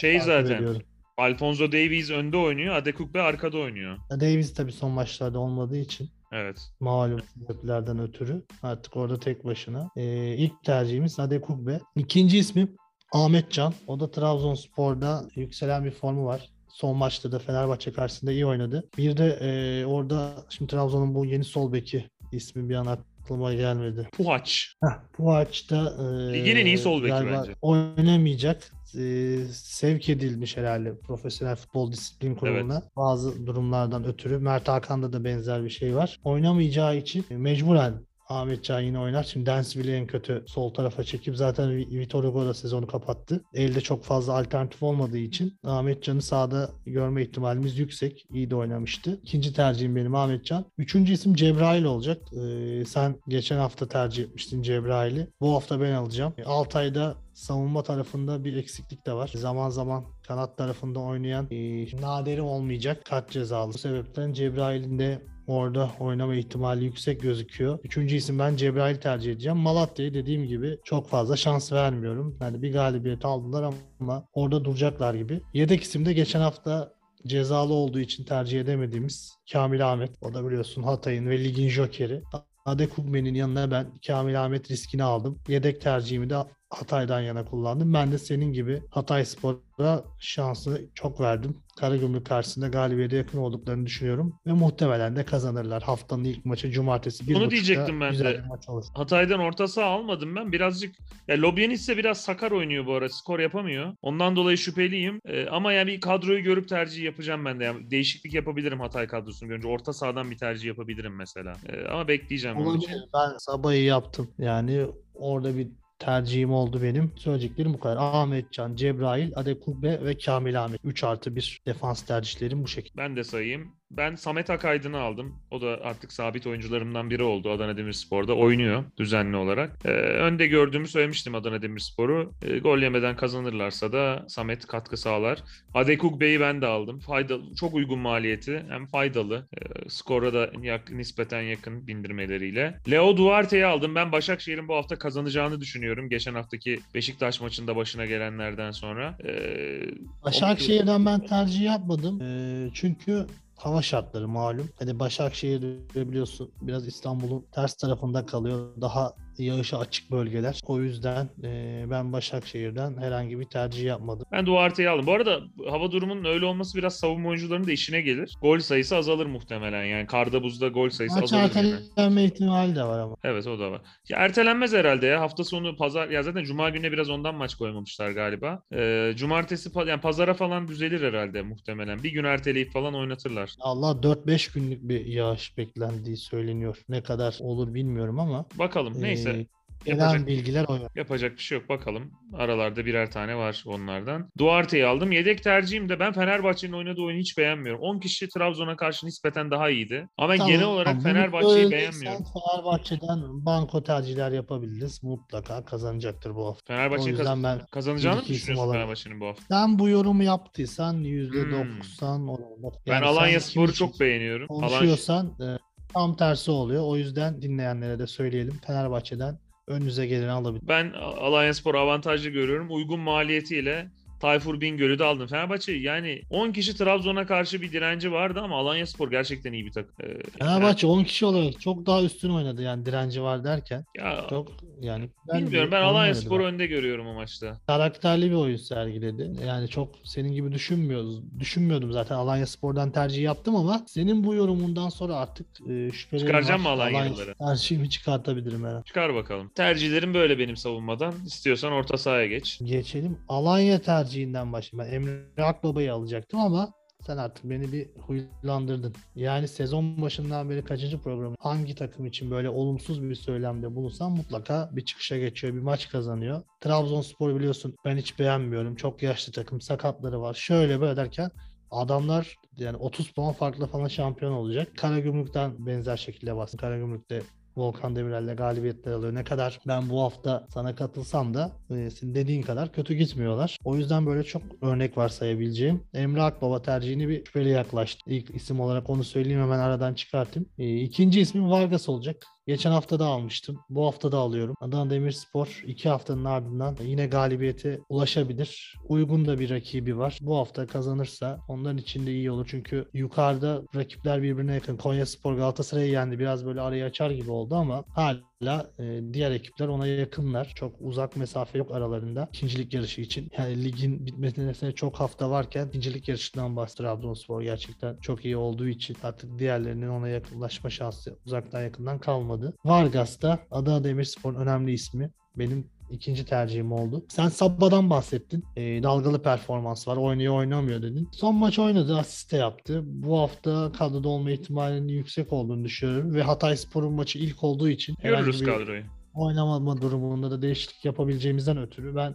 şey 0.00 0.20
zaten. 0.20 0.56
ediyorum. 0.56 0.82
Alfonso 1.16 1.72
Davies 1.72 2.10
önde 2.10 2.36
oynuyor. 2.36 2.74
Adekugbe 2.74 3.20
arkada 3.20 3.58
oynuyor. 3.58 3.96
Ya 4.10 4.20
Davis 4.20 4.54
tabii 4.54 4.72
son 4.72 4.90
maçlarda 4.90 5.38
olmadığı 5.38 5.78
için 5.78 6.08
Evet. 6.32 6.58
malum 6.80 7.20
sebeplerden 7.34 7.98
ötürü 7.98 8.42
artık 8.62 8.96
orada 8.96 9.20
tek 9.20 9.44
başına. 9.44 9.90
E, 9.96 10.34
ilk 10.36 10.64
tercihimiz 10.64 11.18
Adekugbe. 11.20 11.80
İkinci 11.96 12.38
ismim 12.38 12.76
Ahmet 13.12 13.50
Can. 13.52 13.74
O 13.86 14.00
da 14.00 14.10
Trabzonspor'da 14.10 15.24
yükselen 15.34 15.84
bir 15.84 15.90
formu 15.90 16.24
var. 16.26 16.48
Son 16.68 16.96
maçta 16.96 17.32
da 17.32 17.38
Fenerbahçe 17.38 17.92
karşısında 17.92 18.32
iyi 18.32 18.46
oynadı. 18.46 18.88
Bir 18.98 19.16
de 19.16 19.26
e, 19.40 19.86
orada 19.86 20.32
şimdi 20.48 20.70
Trabzon'un 20.70 21.14
bu 21.14 21.24
yeni 21.24 21.44
sol 21.44 21.72
beki 21.72 22.10
ismi 22.32 22.68
bir 22.68 22.74
an 22.74 22.86
aklıma 22.86 23.54
gelmedi. 23.54 24.08
Puhaç. 24.12 24.74
Heh, 24.84 24.90
bu 25.18 25.34
açıda 25.34 26.02
Ligin 26.32 26.56
en 26.56 26.66
iyi 26.66 26.78
sol 26.78 26.98
beki 27.02 27.08
galiba 27.08 27.38
bence. 27.38 27.54
oynamayacak. 27.62 28.72
E, 28.98 29.38
sevk 29.52 30.08
edilmiş 30.08 30.56
herhalde 30.56 30.98
Profesyonel 31.00 31.56
Futbol 31.56 31.92
Disiplin 31.92 32.34
Kurulu'na. 32.34 32.82
Bazı 32.96 33.46
durumlardan 33.46 34.04
ötürü. 34.04 34.38
Mert 34.38 34.68
Hakan'da 34.68 35.12
da 35.12 35.24
benzer 35.24 35.64
bir 35.64 35.70
şey 35.70 35.96
var. 35.96 36.20
Oynamayacağı 36.24 36.96
için 36.96 37.24
mecburen 37.30 38.07
Ahmet 38.28 38.64
Can 38.64 38.80
yine 38.80 38.98
oynar. 38.98 39.22
Şimdi 39.22 39.46
Dansville'i 39.46 39.94
en 39.94 40.06
kötü 40.06 40.44
sol 40.46 40.74
tarafa 40.74 41.04
çekip 41.04 41.36
zaten 41.36 41.70
Vi- 41.70 41.98
Vitor 41.98 42.24
Hugo 42.24 42.46
da 42.46 42.54
sezonu 42.54 42.86
kapattı. 42.86 43.42
Elde 43.54 43.80
çok 43.80 44.04
fazla 44.04 44.38
alternatif 44.38 44.82
olmadığı 44.82 45.18
için 45.18 45.58
Ahmet 45.64 46.02
Can'ı 46.02 46.22
sahada 46.22 46.70
görme 46.86 47.22
ihtimalimiz 47.22 47.78
yüksek. 47.78 48.26
İyi 48.32 48.50
de 48.50 48.56
oynamıştı. 48.56 49.20
İkinci 49.22 49.52
tercihim 49.52 49.96
benim 49.96 50.14
Ahmet 50.14 50.44
Can. 50.44 50.64
Üçüncü 50.78 51.12
isim 51.12 51.34
Cebrail 51.34 51.84
olacak. 51.84 52.22
Ee, 52.32 52.84
sen 52.84 53.16
geçen 53.28 53.58
hafta 53.58 53.88
tercih 53.88 54.24
etmiştin 54.24 54.62
Cebrail'i. 54.62 55.26
Bu 55.40 55.54
hafta 55.54 55.80
ben 55.80 55.92
alacağım. 55.92 56.34
Altay'da 56.46 57.14
savunma 57.34 57.82
tarafında 57.82 58.44
bir 58.44 58.56
eksiklik 58.56 59.06
de 59.06 59.12
var. 59.12 59.30
Zaman 59.34 59.70
zaman 59.70 60.04
kanat 60.28 60.58
tarafında 60.58 61.00
oynayan 61.00 61.46
e, 61.50 61.86
naderi 62.00 62.42
olmayacak 62.42 63.04
kart 63.04 63.30
cezalı. 63.30 63.72
Bu 63.74 63.78
sebepten 63.78 64.32
Cebrail'in 64.32 64.98
de 64.98 65.22
orada 65.48 65.90
oynama 66.00 66.34
ihtimali 66.34 66.84
yüksek 66.84 67.20
gözüküyor. 67.20 67.78
Üçüncü 67.84 68.16
isim 68.16 68.38
ben 68.38 68.56
Cebrail 68.56 68.96
tercih 68.96 69.32
edeceğim. 69.32 69.58
Malatya'yı 69.58 70.14
dediğim 70.14 70.46
gibi 70.46 70.78
çok 70.84 71.08
fazla 71.08 71.36
şans 71.36 71.72
vermiyorum. 71.72 72.36
Yani 72.40 72.62
bir 72.62 72.72
galibiyet 72.72 73.24
aldılar 73.24 73.74
ama 74.00 74.24
orada 74.32 74.64
duracaklar 74.64 75.14
gibi. 75.14 75.40
Yedek 75.54 75.82
isim 75.82 76.06
de 76.06 76.12
geçen 76.12 76.40
hafta 76.40 76.92
cezalı 77.26 77.72
olduğu 77.72 78.00
için 78.00 78.24
tercih 78.24 78.60
edemediğimiz 78.60 79.38
Kamil 79.52 79.92
Ahmet. 79.92 80.10
O 80.22 80.34
da 80.34 80.46
biliyorsun 80.46 80.82
Hatay'ın 80.82 81.28
ve 81.28 81.44
ligin 81.44 81.68
jokeri. 81.68 82.22
Adekugbe'nin 82.64 83.34
yanına 83.34 83.70
ben 83.70 83.86
Kamil 84.06 84.44
Ahmet 84.44 84.70
riskini 84.70 85.02
aldım. 85.02 85.38
Yedek 85.48 85.80
tercihimi 85.80 86.30
de 86.30 86.36
Hatay'dan 86.70 87.20
yana 87.20 87.44
kullandım. 87.44 87.94
Ben 87.94 88.12
de 88.12 88.18
senin 88.18 88.52
gibi 88.52 88.82
Hatay 88.90 89.24
Spor'a 89.24 90.04
şansı 90.18 90.84
çok 90.94 91.20
verdim. 91.20 91.56
Karagümrük 91.76 92.26
karşısında 92.26 92.68
galibiyete 92.68 93.16
yakın 93.16 93.38
olduklarını 93.38 93.86
düşünüyorum. 93.86 94.34
Ve 94.46 94.52
muhtemelen 94.52 95.16
de 95.16 95.24
kazanırlar. 95.24 95.82
Haftanın 95.82 96.24
ilk 96.24 96.44
maçı 96.44 96.70
cumartesi. 96.70 97.28
bir 97.28 97.34
Bunu 97.34 97.50
diyecektim 97.50 98.00
ben 98.00 98.10
güzel 98.10 98.34
de. 98.34 98.38
bir 98.38 98.48
maç 98.48 98.68
olur. 98.68 98.84
Hatay'dan 98.94 99.40
orta 99.40 99.68
saha 99.68 99.86
almadım 99.86 100.36
ben. 100.36 100.52
Birazcık 100.52 100.94
ya 101.28 101.36
ise 101.70 101.96
biraz 101.96 102.20
sakar 102.20 102.50
oynuyor 102.50 102.86
bu 102.86 102.94
ara. 102.94 103.08
Skor 103.08 103.38
yapamıyor. 103.38 103.94
Ondan 104.02 104.36
dolayı 104.36 104.58
şüpheliyim. 104.58 105.20
Ee, 105.24 105.46
ama 105.46 105.72
yani 105.72 105.88
bir 105.90 106.00
kadroyu 106.00 106.42
görüp 106.42 106.68
tercih 106.68 107.04
yapacağım 107.04 107.44
ben 107.44 107.60
de. 107.60 107.64
Yani 107.64 107.90
değişiklik 107.90 108.34
yapabilirim 108.34 108.80
Hatay 108.80 109.06
kadrosunu 109.06 109.48
görünce. 109.48 109.68
Orta 109.68 109.92
sahadan 109.92 110.30
bir 110.30 110.38
tercih 110.38 110.68
yapabilirim 110.68 111.16
mesela. 111.16 111.56
Ee, 111.68 111.88
ama 111.88 112.08
bekleyeceğim. 112.08 112.56
Olabilir. 112.56 113.04
Ben 113.14 113.36
Sabah'ı 113.38 113.76
yaptım. 113.76 114.30
Yani 114.38 114.86
orada 115.14 115.56
bir 115.56 115.68
tercihim 115.98 116.52
oldu 116.52 116.82
benim. 116.82 117.12
Söyleyeceklerim 117.16 117.74
bu 117.74 117.80
kadar. 117.80 117.96
Ahmet 117.96 118.52
Can, 118.52 118.76
Cebrail, 118.76 119.32
Adekugbe 119.34 120.04
ve 120.04 120.18
Kamil 120.18 120.64
Ahmet. 120.64 120.80
3 120.84 121.04
artı 121.04 121.36
1 121.36 121.62
defans 121.66 122.02
tercihlerim 122.02 122.64
bu 122.64 122.68
şekilde. 122.68 122.96
Ben 122.96 123.16
de 123.16 123.24
sayayım. 123.24 123.77
Ben 123.90 124.14
Samet 124.14 124.50
Akaydın'ı 124.50 124.98
aldım. 124.98 125.34
O 125.50 125.60
da 125.60 125.80
artık 125.82 126.12
sabit 126.12 126.46
oyuncularımdan 126.46 127.10
biri 127.10 127.22
oldu 127.22 127.50
Adana 127.50 127.76
Demirspor'da. 127.76 128.34
Oynuyor 128.34 128.84
düzenli 128.98 129.36
olarak. 129.36 129.70
Ee, 129.84 129.90
önde 129.90 130.46
gördüğümü 130.46 130.88
söylemiştim 130.88 131.34
Adana 131.34 131.62
Demirspor'u. 131.62 132.32
Ee, 132.42 132.58
gol 132.58 132.78
yemeden 132.78 133.16
kazanırlarsa 133.16 133.92
da 133.92 134.24
Samet 134.28 134.66
katkı 134.66 134.96
sağlar. 134.96 135.42
Adekugbe'yi 135.74 136.40
ben 136.40 136.62
de 136.62 136.66
aldım. 136.66 136.98
Faydalı, 137.00 137.54
çok 137.54 137.74
uygun 137.74 137.98
maliyeti. 137.98 138.64
Hem 138.68 138.86
faydalı. 138.86 139.48
Ee, 139.56 139.88
skora 139.88 140.34
da 140.34 140.50
yak, 140.62 140.90
nispeten 140.90 141.42
yakın 141.42 141.86
bindirmeleriyle. 141.86 142.78
Leo 142.90 143.16
Duarte'yi 143.16 143.66
aldım. 143.66 143.94
Ben 143.94 144.12
Başakşehir'in 144.12 144.68
bu 144.68 144.74
hafta 144.74 144.98
kazanacağını 144.98 145.60
düşünüyorum. 145.60 146.08
Geçen 146.08 146.34
haftaki 146.34 146.80
Beşiktaş 146.94 147.40
maçında 147.40 147.76
başına 147.76 148.06
gelenlerden 148.06 148.70
sonra. 148.70 149.18
Ee, 149.24 149.80
Başakşehir'den 150.24 151.06
ben 151.06 151.20
tercih 151.26 151.60
yapmadım. 151.62 152.22
Ee, 152.22 152.70
çünkü 152.74 153.26
hava 153.58 153.82
şartları 153.82 154.28
malum. 154.28 154.68
Hani 154.78 154.98
Başakşehir 155.00 155.62
biliyorsun 155.94 156.50
biraz 156.60 156.86
İstanbul'un 156.86 157.46
ters 157.52 157.74
tarafında 157.74 158.26
kalıyor. 158.26 158.70
Daha 158.80 159.14
yağışa 159.42 159.78
açık 159.78 160.10
bölgeler. 160.10 160.60
O 160.66 160.80
yüzden 160.80 161.28
e, 161.44 161.84
ben 161.90 162.12
Başakşehir'den 162.12 162.96
herhangi 162.96 163.40
bir 163.40 163.44
tercih 163.44 163.84
yapmadım. 163.84 164.26
Ben 164.32 164.46
Duarte'yi 164.46 164.88
aldım. 164.88 165.06
Bu 165.06 165.12
arada 165.12 165.40
hava 165.70 165.92
durumunun 165.92 166.24
öyle 166.24 166.44
olması 166.44 166.78
biraz 166.78 166.96
savunma 166.96 167.28
oyuncularının 167.28 167.66
da 167.66 167.72
işine 167.72 168.00
gelir. 168.00 168.34
Gol 168.42 168.58
sayısı 168.58 168.96
azalır 168.96 169.26
muhtemelen. 169.26 169.84
Yani 169.84 170.06
karda 170.06 170.42
buzda 170.42 170.68
gol 170.68 170.90
sayısı 170.90 171.16
Maç 171.20 171.24
azalır. 171.32 171.50
yine. 171.56 171.68
ertelenme 171.74 172.24
ihtimali 172.24 172.76
de 172.76 172.82
var 172.82 172.98
ama. 172.98 173.16
Evet 173.24 173.46
o 173.46 173.58
da 173.58 173.70
var. 173.70 173.80
Ya 174.08 174.18
ertelenmez 174.18 174.72
herhalde 174.72 175.06
ya. 175.06 175.20
Hafta 175.20 175.44
sonu 175.44 175.76
pazar 175.76 176.08
ya 176.08 176.22
zaten 176.22 176.44
cuma 176.44 176.68
gününe 176.70 176.92
biraz 176.92 177.10
ondan 177.10 177.34
maç 177.34 177.54
koymamışlar 177.54 178.10
galiba. 178.10 178.62
Ee, 178.74 179.12
cumartesi 179.16 179.70
yani 179.86 180.00
pazara 180.00 180.34
falan 180.34 180.68
düzelir 180.68 181.02
herhalde 181.02 181.42
muhtemelen. 181.42 182.02
Bir 182.02 182.10
gün 182.10 182.24
erteleyip 182.24 182.72
falan 182.72 182.94
oynatırlar. 182.94 183.54
Allah 183.60 183.90
4-5 184.02 184.54
günlük 184.54 184.88
bir 184.88 185.06
yağış 185.06 185.58
beklendiği 185.58 186.16
söyleniyor. 186.16 186.78
Ne 186.88 187.02
kadar 187.02 187.36
olur 187.40 187.74
bilmiyorum 187.74 188.20
ama 188.20 188.46
Bakalım. 188.58 189.02
Neyse. 189.02 189.27
E, 189.34 189.46
gelen 189.84 189.98
yapacak- 190.04 190.26
bilgiler 190.26 190.64
o. 190.68 190.78
Yapacak 190.94 191.32
bir 191.36 191.42
şey 191.42 191.58
yok 191.58 191.68
bakalım. 191.68 192.10
Aralarda 192.34 192.86
birer 192.86 193.10
tane 193.10 193.36
var 193.36 193.64
onlardan. 193.66 194.30
Duarte'yi 194.38 194.86
aldım. 194.86 195.12
Yedek 195.12 195.42
tercihim 195.42 195.88
de 195.88 196.00
ben 196.00 196.12
Fenerbahçe'nin 196.12 196.72
oynadığı 196.72 197.02
oyunu 197.02 197.20
hiç 197.20 197.38
beğenmiyorum. 197.38 197.80
10 197.82 197.98
kişi 198.00 198.28
Trabzon'a 198.28 198.76
karşı 198.76 199.06
nispeten 199.06 199.50
daha 199.50 199.70
iyiydi. 199.70 200.08
Ama 200.18 200.36
Tamam, 200.36 200.52
genel 200.52 200.64
olarak 200.64 200.94
bunu 200.94 201.02
Fenerbahçe'yi 201.02 201.70
beğenmiyorum. 201.70 202.24
Fenerbahçe'den 202.24 203.46
banko 203.46 203.82
tercihler 203.82 204.32
yapabiliriz. 204.32 205.02
Mutlaka 205.02 205.64
kazanacaktır 205.64 206.34
bu 206.34 206.46
hafta. 206.46 206.74
O 206.74 206.76
Fenerbahçe'nin 206.76 207.16
kaz- 207.16 207.42
ben 207.44 207.60
kazanacağını 207.70 208.20
mı 208.20 208.26
düşünüyorsun. 208.28 208.72
Fenerbahçe'nin 208.72 209.20
bu 209.20 209.26
hafta? 209.26 209.42
sen 209.48 209.78
bu 209.78 209.88
yorumu 209.88 210.22
yaptıysan 210.22 210.94
%90 211.04 212.28
olur. 212.28 212.38
Hmm. 212.38 212.70
Ben 212.86 212.92
Yani 212.92 213.04
Alanya 213.04 213.40
sen 213.40 213.50
kim 213.52 213.62
Spor'u 213.62 213.72
çok 213.72 214.00
beğeniyorum. 214.00 214.46
Alanya 214.50 214.68
Konuşuyorsan 214.68 215.26
e, 215.40 215.46
tam 215.92 216.16
tersi 216.16 216.50
oluyor. 216.50 216.82
O 216.86 216.96
yüzden 216.96 217.42
dinleyenlere 217.42 217.98
de 217.98 218.06
söyleyelim. 218.06 218.58
Fenerbahçe'den 218.66 219.38
önünüze 219.66 220.06
geleni 220.06 220.30
alabilir. 220.30 220.62
Ben 220.68 220.92
Alanya 220.92 221.54
Spor 221.54 221.74
avantajlı 221.74 222.30
görüyorum. 222.30 222.66
Uygun 222.70 223.00
maliyetiyle 223.00 223.90
Tayfur 224.20 224.60
Bingöl'ü 224.60 224.98
de 224.98 225.04
aldım. 225.04 225.26
Fenerbahçe 225.26 225.72
yani 225.72 226.22
10 226.30 226.52
kişi 226.52 226.76
Trabzon'a 226.76 227.26
karşı 227.26 227.62
bir 227.62 227.72
direnci 227.72 228.12
vardı 228.12 228.40
ama 228.42 228.56
Alanya 228.56 228.86
Spor 228.86 229.10
gerçekten 229.10 229.52
iyi 229.52 229.66
bir 229.66 229.72
takım. 229.72 229.92
Ee, 230.02 230.38
Fenerbahçe 230.38 230.86
10 230.86 231.04
kişi 231.04 231.26
olarak 231.26 231.60
çok 231.60 231.86
daha 231.86 232.02
üstün 232.02 232.30
oynadı 232.30 232.62
yani 232.62 232.86
direnci 232.86 233.22
var 233.22 233.44
derken. 233.44 233.84
ya, 233.98 234.26
Çok 234.30 234.48
yani 234.80 235.08
bilmiyorum 235.34 235.68
bir 235.68 235.72
ben 235.72 235.82
Alanya 235.82 236.14
Spor'u 236.14 236.44
önde 236.44 236.66
görüyorum 236.66 237.06
o 237.06 237.14
maçta. 237.14 237.60
karakterli 237.66 238.30
bir 238.30 238.34
oyun 238.36 238.56
sergiledi. 238.56 239.30
Yani 239.46 239.68
çok 239.68 239.94
senin 240.04 240.32
gibi 240.32 240.52
düşünmüyoruz. 240.52 241.20
Düşünmüyordum 241.40 241.92
zaten 241.92 242.14
Alanya 242.14 242.46
Spor'dan 242.46 242.90
tercih 242.92 243.22
yaptım 243.22 243.56
ama 243.56 243.82
senin 243.86 244.24
bu 244.24 244.34
yorumundan 244.34 244.88
sonra 244.88 245.14
artık 245.16 245.46
e, 245.60 245.90
şüphelerim 245.92 246.26
Çıkaracağım 246.26 246.62
mı 246.62 246.68
Alanyalıları? 246.68 247.34
Tercihimi 247.34 247.90
çıkartabilirim 247.90 248.64
herhalde. 248.64 248.84
Çıkar 248.84 249.14
bakalım. 249.14 249.48
Tercihlerim 249.54 250.14
böyle 250.14 250.38
benim 250.38 250.56
savunmadan. 250.56 251.14
İstiyorsan 251.26 251.72
orta 251.72 251.96
sahaya 251.98 252.26
geç. 252.26 252.58
Geçelim. 252.64 253.18
Alanya 253.28 253.78
tercihinden 254.08 254.52
başlayayım. 254.52 254.92
Ben 254.92 254.96
Emre 254.96 255.44
Akbaba'yı 255.44 255.92
alacaktım 255.92 256.40
ama 256.40 256.72
sen 257.06 257.16
artık 257.16 257.44
beni 257.44 257.72
bir 257.72 257.88
huylandırdın. 257.96 258.94
Yani 259.14 259.48
sezon 259.48 260.02
başından 260.02 260.50
beri 260.50 260.64
kaçıncı 260.64 260.98
programı 260.98 261.36
hangi 261.38 261.74
takım 261.74 262.06
için 262.06 262.30
böyle 262.30 262.48
olumsuz 262.48 263.02
bir 263.02 263.14
söylemde 263.14 263.74
bulunsam 263.74 264.16
mutlaka 264.16 264.70
bir 264.72 264.84
çıkışa 264.84 265.18
geçiyor, 265.18 265.54
bir 265.54 265.60
maç 265.60 265.88
kazanıyor. 265.88 266.42
Trabzonspor 266.60 267.34
biliyorsun 267.34 267.76
ben 267.84 267.96
hiç 267.96 268.18
beğenmiyorum. 268.18 268.76
Çok 268.76 269.02
yaşlı 269.02 269.32
takım, 269.32 269.60
sakatları 269.60 270.20
var. 270.20 270.34
Şöyle 270.34 270.80
böyle 270.80 270.96
derken 270.96 271.30
adamlar 271.70 272.36
yani 272.56 272.76
30 272.76 273.10
puan 273.10 273.32
farklı 273.32 273.66
falan 273.66 273.88
şampiyon 273.88 274.32
olacak. 274.32 274.68
Karagümrük'ten 274.76 275.66
benzer 275.66 275.96
şekilde 275.96 276.36
bastım. 276.36 276.58
Karagümrük'te 276.58 277.22
Volkan 277.58 277.96
Demirel'le 277.96 278.36
galibiyetler 278.36 278.92
alıyor. 278.92 279.14
Ne 279.14 279.24
kadar 279.24 279.60
ben 279.66 279.90
bu 279.90 280.02
hafta 280.02 280.46
sana 280.54 280.74
katılsam 280.74 281.34
da 281.34 281.52
e, 281.70 281.74
dediğin 282.02 282.42
kadar 282.42 282.72
kötü 282.72 282.94
gitmiyorlar. 282.94 283.58
O 283.64 283.76
yüzden 283.76 284.06
böyle 284.06 284.24
çok 284.24 284.42
örnek 284.62 284.96
var 284.96 285.08
sayabileceğim. 285.08 285.82
Emre 285.94 286.22
Akbaba 286.22 286.62
tercihini 286.62 287.08
bir 287.08 287.24
şüpheli 287.24 287.48
yaklaştı. 287.48 288.00
İlk 288.06 288.34
isim 288.34 288.60
olarak 288.60 288.90
onu 288.90 289.04
söyleyeyim 289.04 289.40
hemen 289.40 289.58
aradan 289.58 289.94
çıkartayım. 289.94 290.48
E, 290.58 290.76
ikinci 290.76 291.20
ismim 291.20 291.50
Vargas 291.50 291.88
olacak. 291.88 292.26
Geçen 292.48 292.70
hafta 292.70 292.98
da 292.98 293.06
almıştım. 293.06 293.60
Bu 293.70 293.86
hafta 293.86 294.12
da 294.12 294.18
alıyorum. 294.18 294.56
Adana 294.60 294.90
Demirspor 294.90 295.62
iki 295.66 295.88
haftanın 295.88 296.24
ardından 296.24 296.76
yine 296.82 297.06
galibiyete 297.06 297.80
ulaşabilir. 297.88 298.74
Uygun 298.88 299.26
da 299.26 299.38
bir 299.38 299.50
rakibi 299.50 299.98
var. 299.98 300.18
Bu 300.20 300.36
hafta 300.36 300.66
kazanırsa 300.66 301.38
onların 301.48 301.78
için 301.78 302.06
de 302.06 302.12
iyi 302.12 302.30
olur. 302.30 302.46
Çünkü 302.50 302.88
yukarıda 302.92 303.62
rakipler 303.76 304.22
birbirine 304.22 304.54
yakın. 304.54 304.76
Konya 304.76 305.06
Spor 305.06 305.34
Galatasaray'ı 305.34 305.90
yendi. 305.90 306.18
Biraz 306.18 306.46
böyle 306.46 306.60
arayı 306.60 306.84
açar 306.84 307.10
gibi 307.10 307.30
oldu 307.30 307.54
ama 307.54 307.84
hala 307.94 308.27
e, 308.42 309.00
diğer 309.12 309.30
ekipler 309.30 309.68
ona 309.68 309.86
yakınlar. 309.86 310.52
Çok 310.54 310.74
uzak 310.80 311.16
mesafe 311.16 311.58
yok 311.58 311.70
aralarında. 311.74 312.28
İkincilik 312.32 312.74
yarışı 312.74 313.00
için. 313.00 313.30
Yani 313.38 313.64
ligin 313.64 314.06
bitmesine 314.06 314.72
çok 314.72 315.00
hafta 315.00 315.30
varken 315.30 315.66
ikincilik 315.66 316.08
yarışından 316.08 316.56
bahsediyor 316.56 316.78
Trabzonspor 316.78 317.42
gerçekten 317.42 317.96
çok 317.96 318.24
iyi 318.24 318.36
olduğu 318.36 318.68
için 318.68 318.96
artık 319.02 319.38
diğerlerinin 319.38 319.88
ona 319.88 320.08
yakınlaşma 320.08 320.70
şansı 320.70 321.18
uzaktan 321.26 321.62
yakından 321.62 321.98
kalmadı. 321.98 322.54
Vargas 322.64 323.22
da 323.22 323.38
Adana 323.50 323.84
Demirspor'un 323.84 324.40
önemli 324.40 324.72
ismi. 324.72 325.10
Benim 325.36 325.70
ikinci 325.90 326.24
tercihim 326.24 326.72
oldu. 326.72 327.04
Sen 327.08 327.28
Sabba'dan 327.28 327.90
bahsettin. 327.90 328.44
E, 328.56 328.82
dalgalı 328.82 329.22
performans 329.22 329.88
var. 329.88 329.96
Oynuyor 329.96 330.34
oynamıyor 330.34 330.82
dedin. 330.82 331.08
Son 331.12 331.34
maç 331.34 331.58
oynadı. 331.58 331.98
Asiste 331.98 332.36
yaptı. 332.36 332.80
Bu 332.84 333.18
hafta 333.18 333.72
kadroda 333.72 334.08
olma 334.08 334.30
ihtimalinin 334.30 334.88
yüksek 334.88 335.32
olduğunu 335.32 335.64
düşünüyorum. 335.64 336.14
Ve 336.14 336.22
Hatay 336.22 336.56
Spor'un 336.56 336.92
maçı 336.92 337.18
ilk 337.18 337.44
olduğu 337.44 337.68
için 337.68 337.94
Görürüz 338.02 338.40
herhangi 338.40 338.40
bir 338.40 338.46
kadroyu. 338.46 338.82
oynamama 339.14 339.80
durumunda 339.80 340.30
da 340.30 340.42
değişiklik 340.42 340.84
yapabileceğimizden 340.84 341.58
ötürü 341.58 341.96
ben 341.96 342.14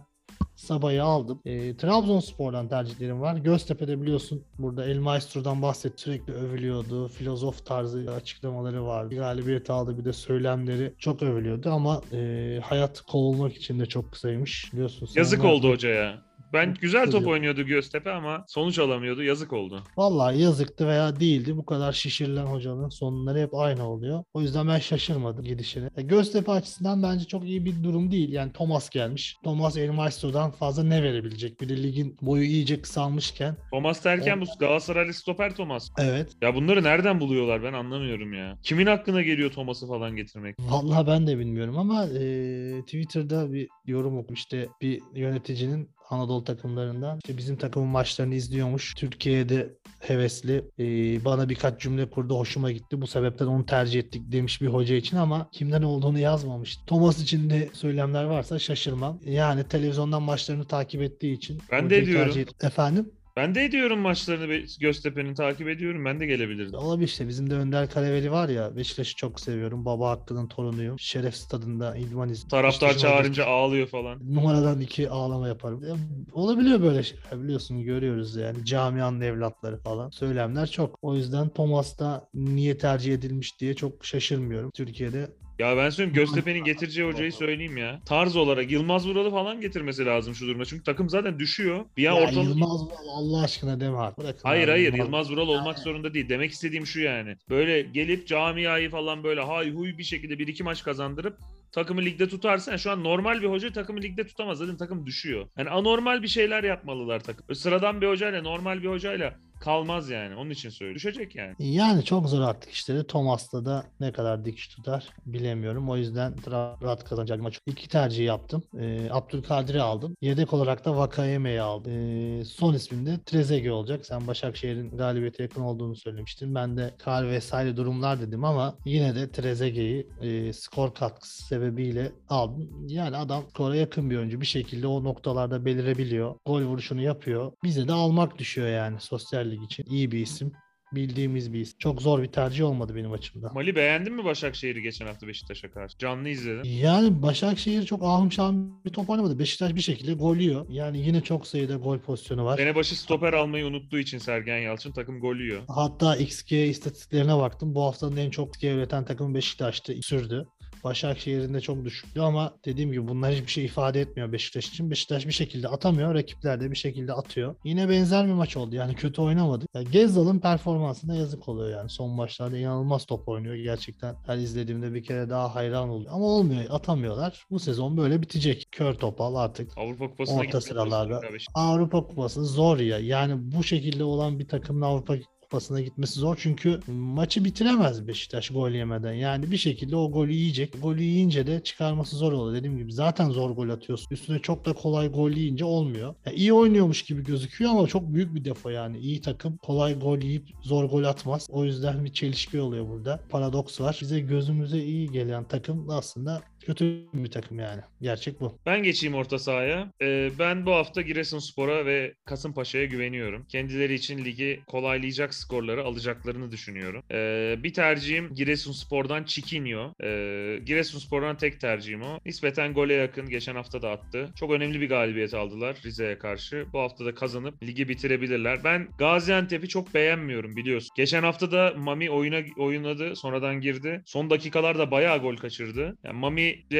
Sabah'ı 0.56 1.02
aldım. 1.02 1.40
E, 1.44 1.76
Trabzonspor'dan 1.76 2.68
tercihlerim 2.68 3.20
var. 3.20 3.36
Göztepe'de 3.36 4.02
biliyorsun 4.02 4.44
burada 4.58 4.84
El 4.84 4.98
Maestro'dan 4.98 5.62
bahset 5.62 6.00
sürekli 6.00 6.32
övülüyordu. 6.32 7.08
Filozof 7.08 7.66
tarzı 7.66 8.12
açıklamaları 8.16 8.86
vardı. 8.86 9.14
Galibiyet 9.14 9.70
aldı 9.70 9.98
bir 9.98 10.04
de 10.04 10.12
söylemleri 10.12 10.94
çok 10.98 11.22
övülüyordu 11.22 11.70
ama 11.70 12.02
e, 12.12 12.60
hayat 12.64 13.00
kovulmak 13.00 13.56
için 13.56 13.80
de 13.80 13.86
çok 13.86 14.12
kısaymış. 14.12 14.72
Biliyorsun. 14.72 15.08
Yazık 15.14 15.44
oldu 15.44 15.70
hocaya. 15.70 16.22
Ben 16.54 16.74
güzel 16.80 17.10
top 17.10 17.26
oynuyordu 17.26 17.62
Göztepe 17.62 18.10
ama 18.10 18.44
sonuç 18.48 18.78
alamıyordu. 18.78 19.22
Yazık 19.22 19.52
oldu. 19.52 19.82
Vallahi 19.96 20.42
yazıktı 20.42 20.86
veya 20.88 21.20
değildi. 21.20 21.56
Bu 21.56 21.66
kadar 21.66 21.92
şişirilen 21.92 22.46
hocanın 22.46 22.88
sonları 22.88 23.38
hep 23.38 23.54
aynı 23.54 23.88
oluyor. 23.90 24.24
O 24.34 24.40
yüzden 24.40 24.68
ben 24.68 24.78
şaşırmadım 24.78 25.44
gidişine. 25.44 25.90
E, 25.96 26.02
Göztepe 26.02 26.52
açısından 26.52 27.02
bence 27.02 27.24
çok 27.24 27.44
iyi 27.44 27.64
bir 27.64 27.82
durum 27.84 28.10
değil. 28.10 28.32
Yani 28.32 28.52
Thomas 28.52 28.90
gelmiş. 28.90 29.36
Thomas 29.44 29.76
El 29.76 29.90
Maestro'dan 29.90 30.50
fazla 30.50 30.82
ne 30.82 31.02
verebilecek? 31.02 31.60
Bir 31.60 31.68
de 31.68 31.82
ligin 31.82 32.16
boyu 32.22 32.42
iyice 32.44 32.82
kısalmışken. 32.82 33.56
Thomas 33.72 34.04
derken 34.04 34.40
bu 34.40 34.44
Galatasaraylı 34.60 35.14
stoper 35.14 35.54
Thomas. 35.54 35.88
Evet. 35.98 36.32
Ya 36.42 36.54
bunları 36.54 36.82
nereden 36.82 37.20
buluyorlar 37.20 37.62
ben 37.62 37.72
anlamıyorum 37.72 38.32
ya. 38.32 38.58
Kimin 38.62 38.86
aklına 38.86 39.22
geliyor 39.22 39.50
Thomas'ı 39.50 39.86
falan 39.88 40.16
getirmek? 40.16 40.56
Vallahi 40.58 41.06
ben 41.06 41.26
de 41.26 41.38
bilmiyorum 41.38 41.78
ama 41.78 42.04
e, 42.04 42.82
Twitter'da 42.82 43.52
bir 43.52 43.68
yorum 43.86 44.18
okum 44.18 44.34
işte 44.34 44.68
bir 44.80 45.00
yöneticinin 45.14 45.88
Anadolu 46.14 46.44
takımlarından 46.44 47.18
işte 47.24 47.36
bizim 47.36 47.56
takımın 47.56 47.88
maçlarını 47.88 48.34
izliyormuş. 48.34 48.94
Türkiye'de 48.94 49.74
hevesli 50.00 50.64
e, 50.78 50.84
bana 51.24 51.48
birkaç 51.48 51.80
cümle 51.80 52.10
kurdu 52.10 52.38
hoşuma 52.38 52.72
gitti. 52.72 53.00
Bu 53.00 53.06
sebepten 53.06 53.46
onu 53.46 53.66
tercih 53.66 54.00
ettik 54.00 54.22
demiş 54.32 54.62
bir 54.62 54.66
hoca 54.66 54.94
için 54.94 55.16
ama 55.16 55.48
kimden 55.52 55.82
olduğunu 55.82 56.18
yazmamış. 56.18 56.76
Thomas 56.86 57.22
için 57.22 57.50
de 57.50 57.68
söylemler 57.72 58.24
varsa 58.24 58.58
şaşırmam. 58.58 59.18
Yani 59.24 59.64
televizyondan 59.64 60.22
maçlarını 60.22 60.64
takip 60.64 61.02
ettiği 61.02 61.32
için. 61.32 61.60
Ben 61.70 61.90
de 61.90 61.98
ediyorum. 61.98 62.32
tercih 62.32 62.46
Efendim? 62.62 63.12
Ben 63.36 63.54
de 63.54 63.64
ediyorum 63.64 63.98
maçlarını 63.98 64.66
Göztepe'nin 64.80 65.34
takip 65.34 65.68
ediyorum. 65.68 66.04
Ben 66.04 66.20
de 66.20 66.26
gelebilirdim. 66.26 66.78
Olabilir 66.78 67.08
işte. 67.08 67.28
Bizim 67.28 67.50
de 67.50 67.54
Önder 67.54 67.90
Karaveli 67.90 68.30
var 68.30 68.48
ya. 68.48 68.76
Beşiktaş'ı 68.76 69.16
çok 69.16 69.40
seviyorum. 69.40 69.84
Baba 69.84 70.10
Hakkı'nın 70.10 70.48
torunuyum. 70.48 70.98
Şeref 70.98 71.34
stadında 71.34 71.96
izliyorum. 71.96 72.48
Taraftar 72.48 72.96
çağırınca 72.96 73.46
ağlıyor 73.46 73.86
falan. 73.86 74.34
numaradan 74.34 74.80
iki 74.80 75.10
ağlama 75.10 75.48
yaparım. 75.48 75.84
Ya, 75.88 75.96
olabiliyor 76.32 76.82
böyle 76.82 77.02
şeyler 77.02 77.42
biliyorsun 77.44 77.82
görüyoruz 77.82 78.36
yani 78.36 78.64
camianın 78.64 79.20
evlatları 79.20 79.78
falan. 79.78 80.10
Söylemler 80.10 80.70
çok. 80.70 80.98
O 81.02 81.14
yüzden 81.16 81.48
Thomas 81.48 81.98
da 81.98 82.28
niye 82.34 82.78
tercih 82.78 83.14
edilmiş 83.14 83.60
diye 83.60 83.74
çok 83.74 84.04
şaşırmıyorum. 84.04 84.70
Türkiye'de 84.70 85.30
Ya 85.58 85.76
ben 85.76 85.90
söyleyeyim 85.90 86.14
Göztepe'nin 86.14 86.64
getireceği 86.64 87.06
hocayı 87.06 87.32
söyleyeyim 87.32 87.76
ya. 87.76 88.00
Tarz 88.06 88.36
olarak 88.36 88.70
Yılmaz 88.70 89.08
Vural'ı 89.08 89.30
falan 89.30 89.60
getirmesi 89.60 90.06
lazım 90.06 90.34
şu 90.34 90.46
durumda. 90.46 90.64
Çünkü 90.64 90.82
takım 90.82 91.10
zaten 91.10 91.38
düşüyor. 91.38 91.84
Bir 91.96 92.06
an 92.06 92.14
ya 92.14 92.22
ortalık... 92.22 92.48
Yılmaz 92.48 92.82
Vural 92.82 93.08
Allah 93.08 93.42
aşkına 93.42 93.80
deme 93.80 93.96
artık. 93.96 94.18
Bırakın 94.18 94.40
Hayır 94.42 94.62
abi, 94.62 94.70
hayır 94.70 94.92
Yılmaz 94.92 95.30
Vural 95.30 95.48
olmak 95.48 95.78
zorunda 95.78 96.14
değil. 96.14 96.28
Demek 96.28 96.50
istediğim 96.50 96.86
şu 96.86 97.00
yani. 97.00 97.36
Böyle 97.50 97.82
gelip 97.82 98.26
camiayı 98.26 98.90
falan 98.90 99.24
böyle 99.24 99.40
hay 99.40 99.70
huy 99.70 99.98
bir 99.98 100.04
şekilde 100.04 100.38
bir 100.38 100.46
iki 100.48 100.62
maç 100.62 100.82
kazandırıp 100.82 101.38
takımı 101.72 102.02
ligde 102.02 102.28
tutarsan 102.28 102.76
şu 102.76 102.90
an 102.90 103.04
normal 103.04 103.42
bir 103.42 103.46
hoca 103.46 103.72
takımı 103.72 104.00
ligde 104.00 104.26
tutamaz. 104.26 104.58
Zaten 104.58 104.76
takım 104.76 105.06
düşüyor. 105.06 105.46
Yani 105.58 105.70
anormal 105.70 106.22
bir 106.22 106.28
şeyler 106.28 106.64
yapmalılar 106.64 107.20
takım. 107.20 107.54
Sıradan 107.54 108.00
bir 108.00 108.06
hocayla 108.06 108.42
normal 108.42 108.82
bir 108.82 108.88
hocayla 108.88 109.34
kalmaz 109.64 110.10
yani. 110.10 110.36
Onun 110.36 110.50
için 110.50 110.70
söylüyorum. 110.70 110.96
Düşecek 110.96 111.34
yani. 111.34 111.54
Yani 111.58 112.04
çok 112.04 112.28
zor 112.28 112.40
artık 112.40 112.70
işleri. 112.70 113.06
Thomas'ta 113.06 113.64
da 113.64 113.84
ne 114.00 114.12
kadar 114.12 114.44
dikiş 114.44 114.68
tutar 114.68 115.08
bilemiyorum. 115.26 115.90
O 115.90 115.96
yüzden 115.96 116.34
rahat 116.82 117.04
kazanacak 117.04 117.40
maç. 117.40 117.58
İki 117.66 117.88
tercih 117.88 118.24
yaptım. 118.24 118.62
Ee, 118.80 119.08
Abdülkadir'i 119.10 119.82
aldım. 119.82 120.16
Yedek 120.22 120.52
olarak 120.52 120.84
da 120.84 120.96
Vakayeme'yi 120.96 121.60
aldım. 121.60 121.92
Ee, 121.92 122.44
son 122.44 122.74
ismim 122.74 123.06
de 123.06 123.20
Trezeguet 123.26 123.72
olacak. 123.72 124.06
Sen 124.06 124.26
Başakşehir'in 124.26 124.96
galibiyete 124.96 125.42
yakın 125.42 125.62
olduğunu 125.62 125.96
söylemiştin. 125.96 126.54
Ben 126.54 126.76
de 126.76 126.94
kar 126.98 127.28
vesaire 127.28 127.76
durumlar 127.76 128.20
dedim 128.20 128.44
ama 128.44 128.76
yine 128.84 129.14
de 129.14 129.30
Trezeguet'i 129.30 130.08
e, 130.20 130.52
skor 130.52 130.94
katkısı 130.94 131.46
sebebiyle 131.46 132.12
aldım. 132.28 132.70
Yani 132.88 133.16
adam 133.16 133.44
skora 133.50 133.76
yakın 133.76 134.10
bir 134.10 134.16
oyuncu. 134.16 134.40
Bir 134.40 134.46
şekilde 134.46 134.86
o 134.86 135.04
noktalarda 135.04 135.64
belirebiliyor. 135.64 136.34
Gol 136.46 136.62
vuruşunu 136.62 137.02
yapıyor. 137.02 137.52
Bize 137.64 137.88
de 137.88 137.92
almak 137.92 138.38
düşüyor 138.38 138.68
yani 138.68 139.00
sosyal 139.00 139.53
lig 139.54 139.62
için. 139.62 139.84
İyi 139.84 140.12
bir 140.12 140.18
isim 140.18 140.52
bildiğimiz 140.92 141.52
bir 141.52 141.60
isim. 141.60 141.78
Çok 141.78 142.02
zor 142.02 142.22
bir 142.22 142.26
tercih 142.26 142.64
olmadı 142.64 142.94
benim 142.96 143.12
açımdan. 143.12 143.54
Mali 143.54 143.76
beğendin 143.76 144.12
mi 144.14 144.24
Başakşehir'i 144.24 144.82
geçen 144.82 145.06
hafta 145.06 145.26
Beşiktaş'a 145.26 145.70
karşı? 145.70 145.98
Canlı 145.98 146.28
izledim. 146.28 146.62
Yani 146.64 147.22
Başakşehir 147.22 147.86
çok 147.86 148.02
ahım 148.02 148.32
şahım 148.32 148.84
bir 148.84 148.90
top 148.90 149.10
oynamadı. 149.10 149.38
Beşiktaş 149.38 149.74
bir 149.74 149.80
şekilde 149.80 150.12
gol 150.12 150.36
yiyor. 150.36 150.66
Yani 150.68 150.98
yine 151.06 151.20
çok 151.20 151.46
sayıda 151.46 151.74
gol 151.74 151.98
pozisyonu 151.98 152.44
var. 152.44 152.56
Sene 152.56 152.74
başı 152.74 153.00
stoper 153.00 153.32
almayı 153.32 153.66
unuttuğu 153.66 153.98
için 153.98 154.18
Sergen 154.18 154.58
Yalçın 154.58 154.92
takım 154.92 155.20
gol 155.20 155.36
yiyor. 155.36 155.62
Hatta 155.68 156.16
XG 156.16 156.52
istatistiklerine 156.52 157.36
baktım. 157.36 157.74
Bu 157.74 157.82
haftanın 157.82 158.16
en 158.16 158.30
çok 158.30 158.48
XG 158.48 158.64
üreten 158.64 159.04
takımı 159.04 159.34
Beşiktaş'tı. 159.34 159.94
Sürdü. 160.02 160.46
Başakşehir'in 160.84 161.54
de 161.54 161.60
çok 161.60 161.84
düşüktü 161.84 162.20
ama 162.20 162.54
dediğim 162.64 162.92
gibi 162.92 163.08
bunlar 163.08 163.32
hiçbir 163.32 163.50
şey 163.50 163.64
ifade 163.64 164.00
etmiyor 164.00 164.32
Beşiktaş 164.32 164.68
için. 164.68 164.90
Beşiktaş 164.90 165.26
bir 165.26 165.32
şekilde 165.32 165.68
atamıyor. 165.68 166.14
Rakipler 166.14 166.60
de 166.60 166.70
bir 166.70 166.76
şekilde 166.76 167.12
atıyor. 167.12 167.54
Yine 167.64 167.88
benzer 167.88 168.26
bir 168.26 168.32
maç 168.32 168.56
oldu. 168.56 168.76
Yani 168.76 168.94
kötü 168.94 169.22
oynamadık. 169.22 169.68
Yani 169.74 169.90
Gezzal'ın 169.90 170.38
performansına 170.38 171.14
yazık 171.14 171.48
oluyor 171.48 171.78
yani. 171.78 171.90
Son 171.90 172.10
maçlarda 172.10 172.58
inanılmaz 172.58 173.06
top 173.06 173.28
oynuyor. 173.28 173.54
Gerçekten 173.54 174.16
her 174.26 174.36
izlediğimde 174.36 174.94
bir 174.94 175.04
kere 175.04 175.30
daha 175.30 175.54
hayran 175.54 175.88
oluyor. 175.88 176.12
Ama 176.14 176.24
olmuyor. 176.24 176.64
Atamıyorlar. 176.70 177.44
Bu 177.50 177.58
sezon 177.60 177.96
böyle 177.96 178.22
bitecek. 178.22 178.68
Kör 178.72 178.94
topal 178.94 179.34
artık. 179.34 179.78
Avrupa 179.78 180.08
Kupası'na 180.08 180.40
Orta 180.40 180.60
sıralarda. 180.60 181.20
Avrupa 181.54 182.06
Kupası 182.06 182.44
zor 182.44 182.78
ya. 182.78 182.98
Yani 182.98 183.34
bu 183.38 183.64
şekilde 183.64 184.04
olan 184.04 184.38
bir 184.38 184.48
takımın 184.48 184.80
Avrupa 184.80 185.16
Kupası'na 185.44 185.80
gitmesi 185.80 186.20
zor. 186.20 186.36
Çünkü 186.40 186.80
maçı 186.86 187.44
bitiremez 187.44 188.08
Beşiktaş 188.08 188.50
gol 188.50 188.70
yemeden. 188.70 189.12
Yani 189.12 189.50
bir 189.50 189.56
şekilde 189.56 189.96
o 189.96 190.12
golü 190.12 190.32
yiyecek. 190.32 190.82
Golü 190.82 191.02
yiyince 191.02 191.46
de 191.46 191.62
çıkarması 191.62 192.16
zor 192.16 192.32
oluyor. 192.32 192.56
Dediğim 192.56 192.78
gibi 192.78 192.92
zaten 192.92 193.30
zor 193.30 193.50
gol 193.50 193.68
atıyorsun. 193.68 194.06
Üstüne 194.10 194.38
çok 194.38 194.64
da 194.64 194.72
kolay 194.72 195.12
gol 195.12 195.30
yiyince 195.30 195.64
olmuyor. 195.64 196.14
Ya 196.26 196.32
iyi 196.32 196.52
oynuyormuş 196.52 197.02
gibi 197.02 197.24
gözüküyor 197.24 197.70
ama 197.70 197.86
çok 197.86 198.14
büyük 198.14 198.34
bir 198.34 198.44
defo 198.44 198.70
yani. 198.70 198.98
İyi 198.98 199.20
takım 199.20 199.56
kolay 199.56 199.98
gol 199.98 200.18
yiyip 200.18 200.48
zor 200.62 200.84
gol 200.84 201.04
atmaz. 201.04 201.46
O 201.50 201.64
yüzden 201.64 202.04
bir 202.04 202.12
çelişki 202.12 202.60
oluyor 202.60 202.88
burada. 202.88 203.20
Paradoks 203.30 203.80
var. 203.80 203.98
Bize 204.00 204.20
gözümüze 204.20 204.84
iyi 204.84 205.10
gelen 205.10 205.44
takım 205.44 205.90
aslında 205.90 206.42
kötü 206.64 207.04
bir 207.14 207.30
takım 207.30 207.58
yani. 207.58 207.80
Gerçek 208.00 208.40
bu. 208.40 208.58
Ben 208.66 208.82
geçeyim 208.82 209.14
orta 209.14 209.38
sahaya. 209.38 209.90
Ee, 210.02 210.30
ben 210.38 210.66
bu 210.66 210.72
hafta 210.72 211.02
Giresunspor'a 211.02 211.86
ve 211.86 212.14
Kasımpaşa'ya 212.24 212.84
güveniyorum. 212.84 213.44
Kendileri 213.48 213.94
için 213.94 214.24
ligi 214.24 214.60
kolaylayacak 214.66 215.34
skorları 215.34 215.84
alacaklarını 215.84 216.52
düşünüyorum. 216.52 217.02
Ee, 217.10 217.56
bir 217.62 217.72
tercihim 217.72 218.34
Giresunspor'dan 218.34 219.24
Chiquinho. 219.24 219.92
Ee, 220.02 220.60
Giresunspor'dan 220.66 221.36
tek 221.36 221.60
tercihim 221.60 222.02
o. 222.02 222.18
Nispeten 222.26 222.74
gole 222.74 222.94
yakın. 222.94 223.28
Geçen 223.28 223.54
hafta 223.54 223.82
da 223.82 223.90
attı. 223.90 224.28
Çok 224.36 224.50
önemli 224.50 224.80
bir 224.80 224.88
galibiyet 224.88 225.34
aldılar 225.34 225.76
Rize'ye 225.84 226.18
karşı. 226.18 226.66
Bu 226.72 226.80
hafta 226.80 227.04
da 227.04 227.14
kazanıp 227.14 227.62
ligi 227.62 227.88
bitirebilirler. 227.88 228.64
Ben 228.64 228.88
Gaziantep'i 228.98 229.68
çok 229.68 229.94
beğenmiyorum 229.94 230.56
biliyorsun. 230.56 230.90
Geçen 230.96 231.22
hafta 231.22 231.52
da 231.52 231.74
Mami 231.76 232.10
oyuna 232.10 232.40
oynadı. 232.56 233.16
Sonradan 233.16 233.60
girdi. 233.60 234.02
Son 234.06 234.30
dakikalarda 234.30 234.90
bayağı 234.90 235.18
gol 235.18 235.36
kaçırdı. 235.36 235.96
Yani 236.04 236.16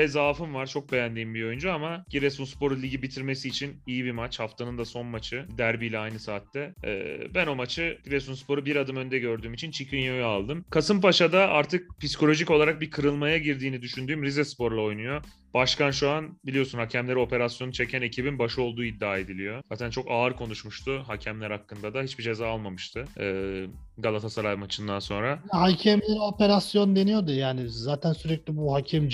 Zaafım 0.08 0.54
var. 0.54 0.66
Çok 0.66 0.92
beğendiğim 0.92 1.34
bir 1.34 1.44
oyuncu 1.44 1.72
ama 1.72 2.04
Giresunspor'u 2.10 2.82
ligi 2.82 3.02
bitirmesi 3.02 3.48
için 3.48 3.76
iyi 3.86 4.04
bir 4.04 4.12
maç. 4.12 4.40
Haftanın 4.40 4.78
da 4.78 4.84
son 4.84 5.06
maçı. 5.06 5.46
Derbiyle 5.58 5.98
aynı 5.98 6.18
saatte. 6.18 6.74
Ee, 6.84 7.18
ben 7.34 7.46
o 7.46 7.54
maçı 7.54 7.98
Giresunspor'u 8.04 8.66
bir 8.66 8.76
adım 8.76 8.96
önde 8.96 9.18
gördüğüm 9.18 9.54
için 9.54 9.70
Chiquinho'yu 9.70 10.24
aldım. 10.26 10.64
Kasımpaşa'da 10.70 11.48
artık 11.48 12.00
psikolojik 12.00 12.50
olarak 12.50 12.80
bir 12.80 12.90
kırılmaya 12.90 13.38
girdiğini 13.38 13.82
düşündüğüm 13.82 14.22
Rize 14.22 14.44
Spor'la 14.44 14.80
oynuyor. 14.80 15.22
Başkan 15.54 15.90
şu 15.90 16.10
an 16.10 16.38
biliyorsun 16.46 16.78
hakemleri 16.78 17.18
operasyonu 17.18 17.72
çeken 17.72 18.02
ekibin 18.02 18.38
başı 18.38 18.62
olduğu 18.62 18.84
iddia 18.84 19.18
ediliyor. 19.18 19.62
Zaten 19.68 19.90
çok 19.90 20.10
ağır 20.10 20.32
konuşmuştu 20.32 21.02
hakemler 21.06 21.50
hakkında 21.50 21.94
da. 21.94 22.02
Hiçbir 22.02 22.24
ceza 22.24 22.48
almamıştı 22.48 23.04
ee, 23.18 23.66
Galatasaray 23.98 24.56
maçından 24.56 24.98
sonra. 24.98 25.38
Hakemlere 25.50 26.20
operasyon 26.20 26.96
deniyordu 26.96 27.32
yani 27.32 27.68
zaten 27.68 28.12
sürekli 28.12 28.56
bu 28.56 28.74
hakem 28.74 29.08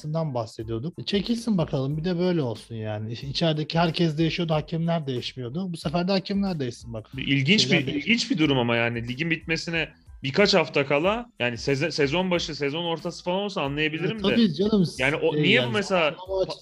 camiasından 0.00 0.34
bahsediyorduk. 0.34 1.06
Çekilsin 1.06 1.58
bakalım 1.58 1.96
bir 1.96 2.04
de 2.04 2.18
böyle 2.18 2.42
olsun 2.42 2.74
yani. 2.74 3.12
İçerideki 3.12 3.78
herkes 3.78 4.18
değişiyordu 4.18 4.54
hakemler 4.54 5.06
değişmiyordu. 5.06 5.72
Bu 5.72 5.76
sefer 5.76 6.08
de 6.08 6.12
hakemler 6.12 6.60
değişsin 6.60 6.92
bak. 6.92 7.06
İlginç 7.18 7.60
Şeyler 7.60 7.78
bir 7.80 7.86
değişti. 7.92 8.10
ilginç 8.10 8.30
bir 8.30 8.38
durum 8.38 8.58
ama 8.58 8.76
yani 8.76 9.08
ligin 9.08 9.30
bitmesine 9.30 9.88
birkaç 10.22 10.54
hafta 10.54 10.86
kala 10.86 11.26
yani 11.38 11.54
seze- 11.56 11.90
sezon 11.90 12.30
başı 12.30 12.54
sezon 12.54 12.84
ortası 12.84 13.24
falan 13.24 13.38
olsa 13.40 13.62
anlayabilirim 13.62 14.18
de. 14.18 14.22
Tabii 14.22 14.54
canım. 14.54 14.84
Yani 14.98 15.16
o- 15.16 15.36
e, 15.36 15.42
niye 15.42 15.66
bu 15.66 15.70
mesela- 15.70 16.14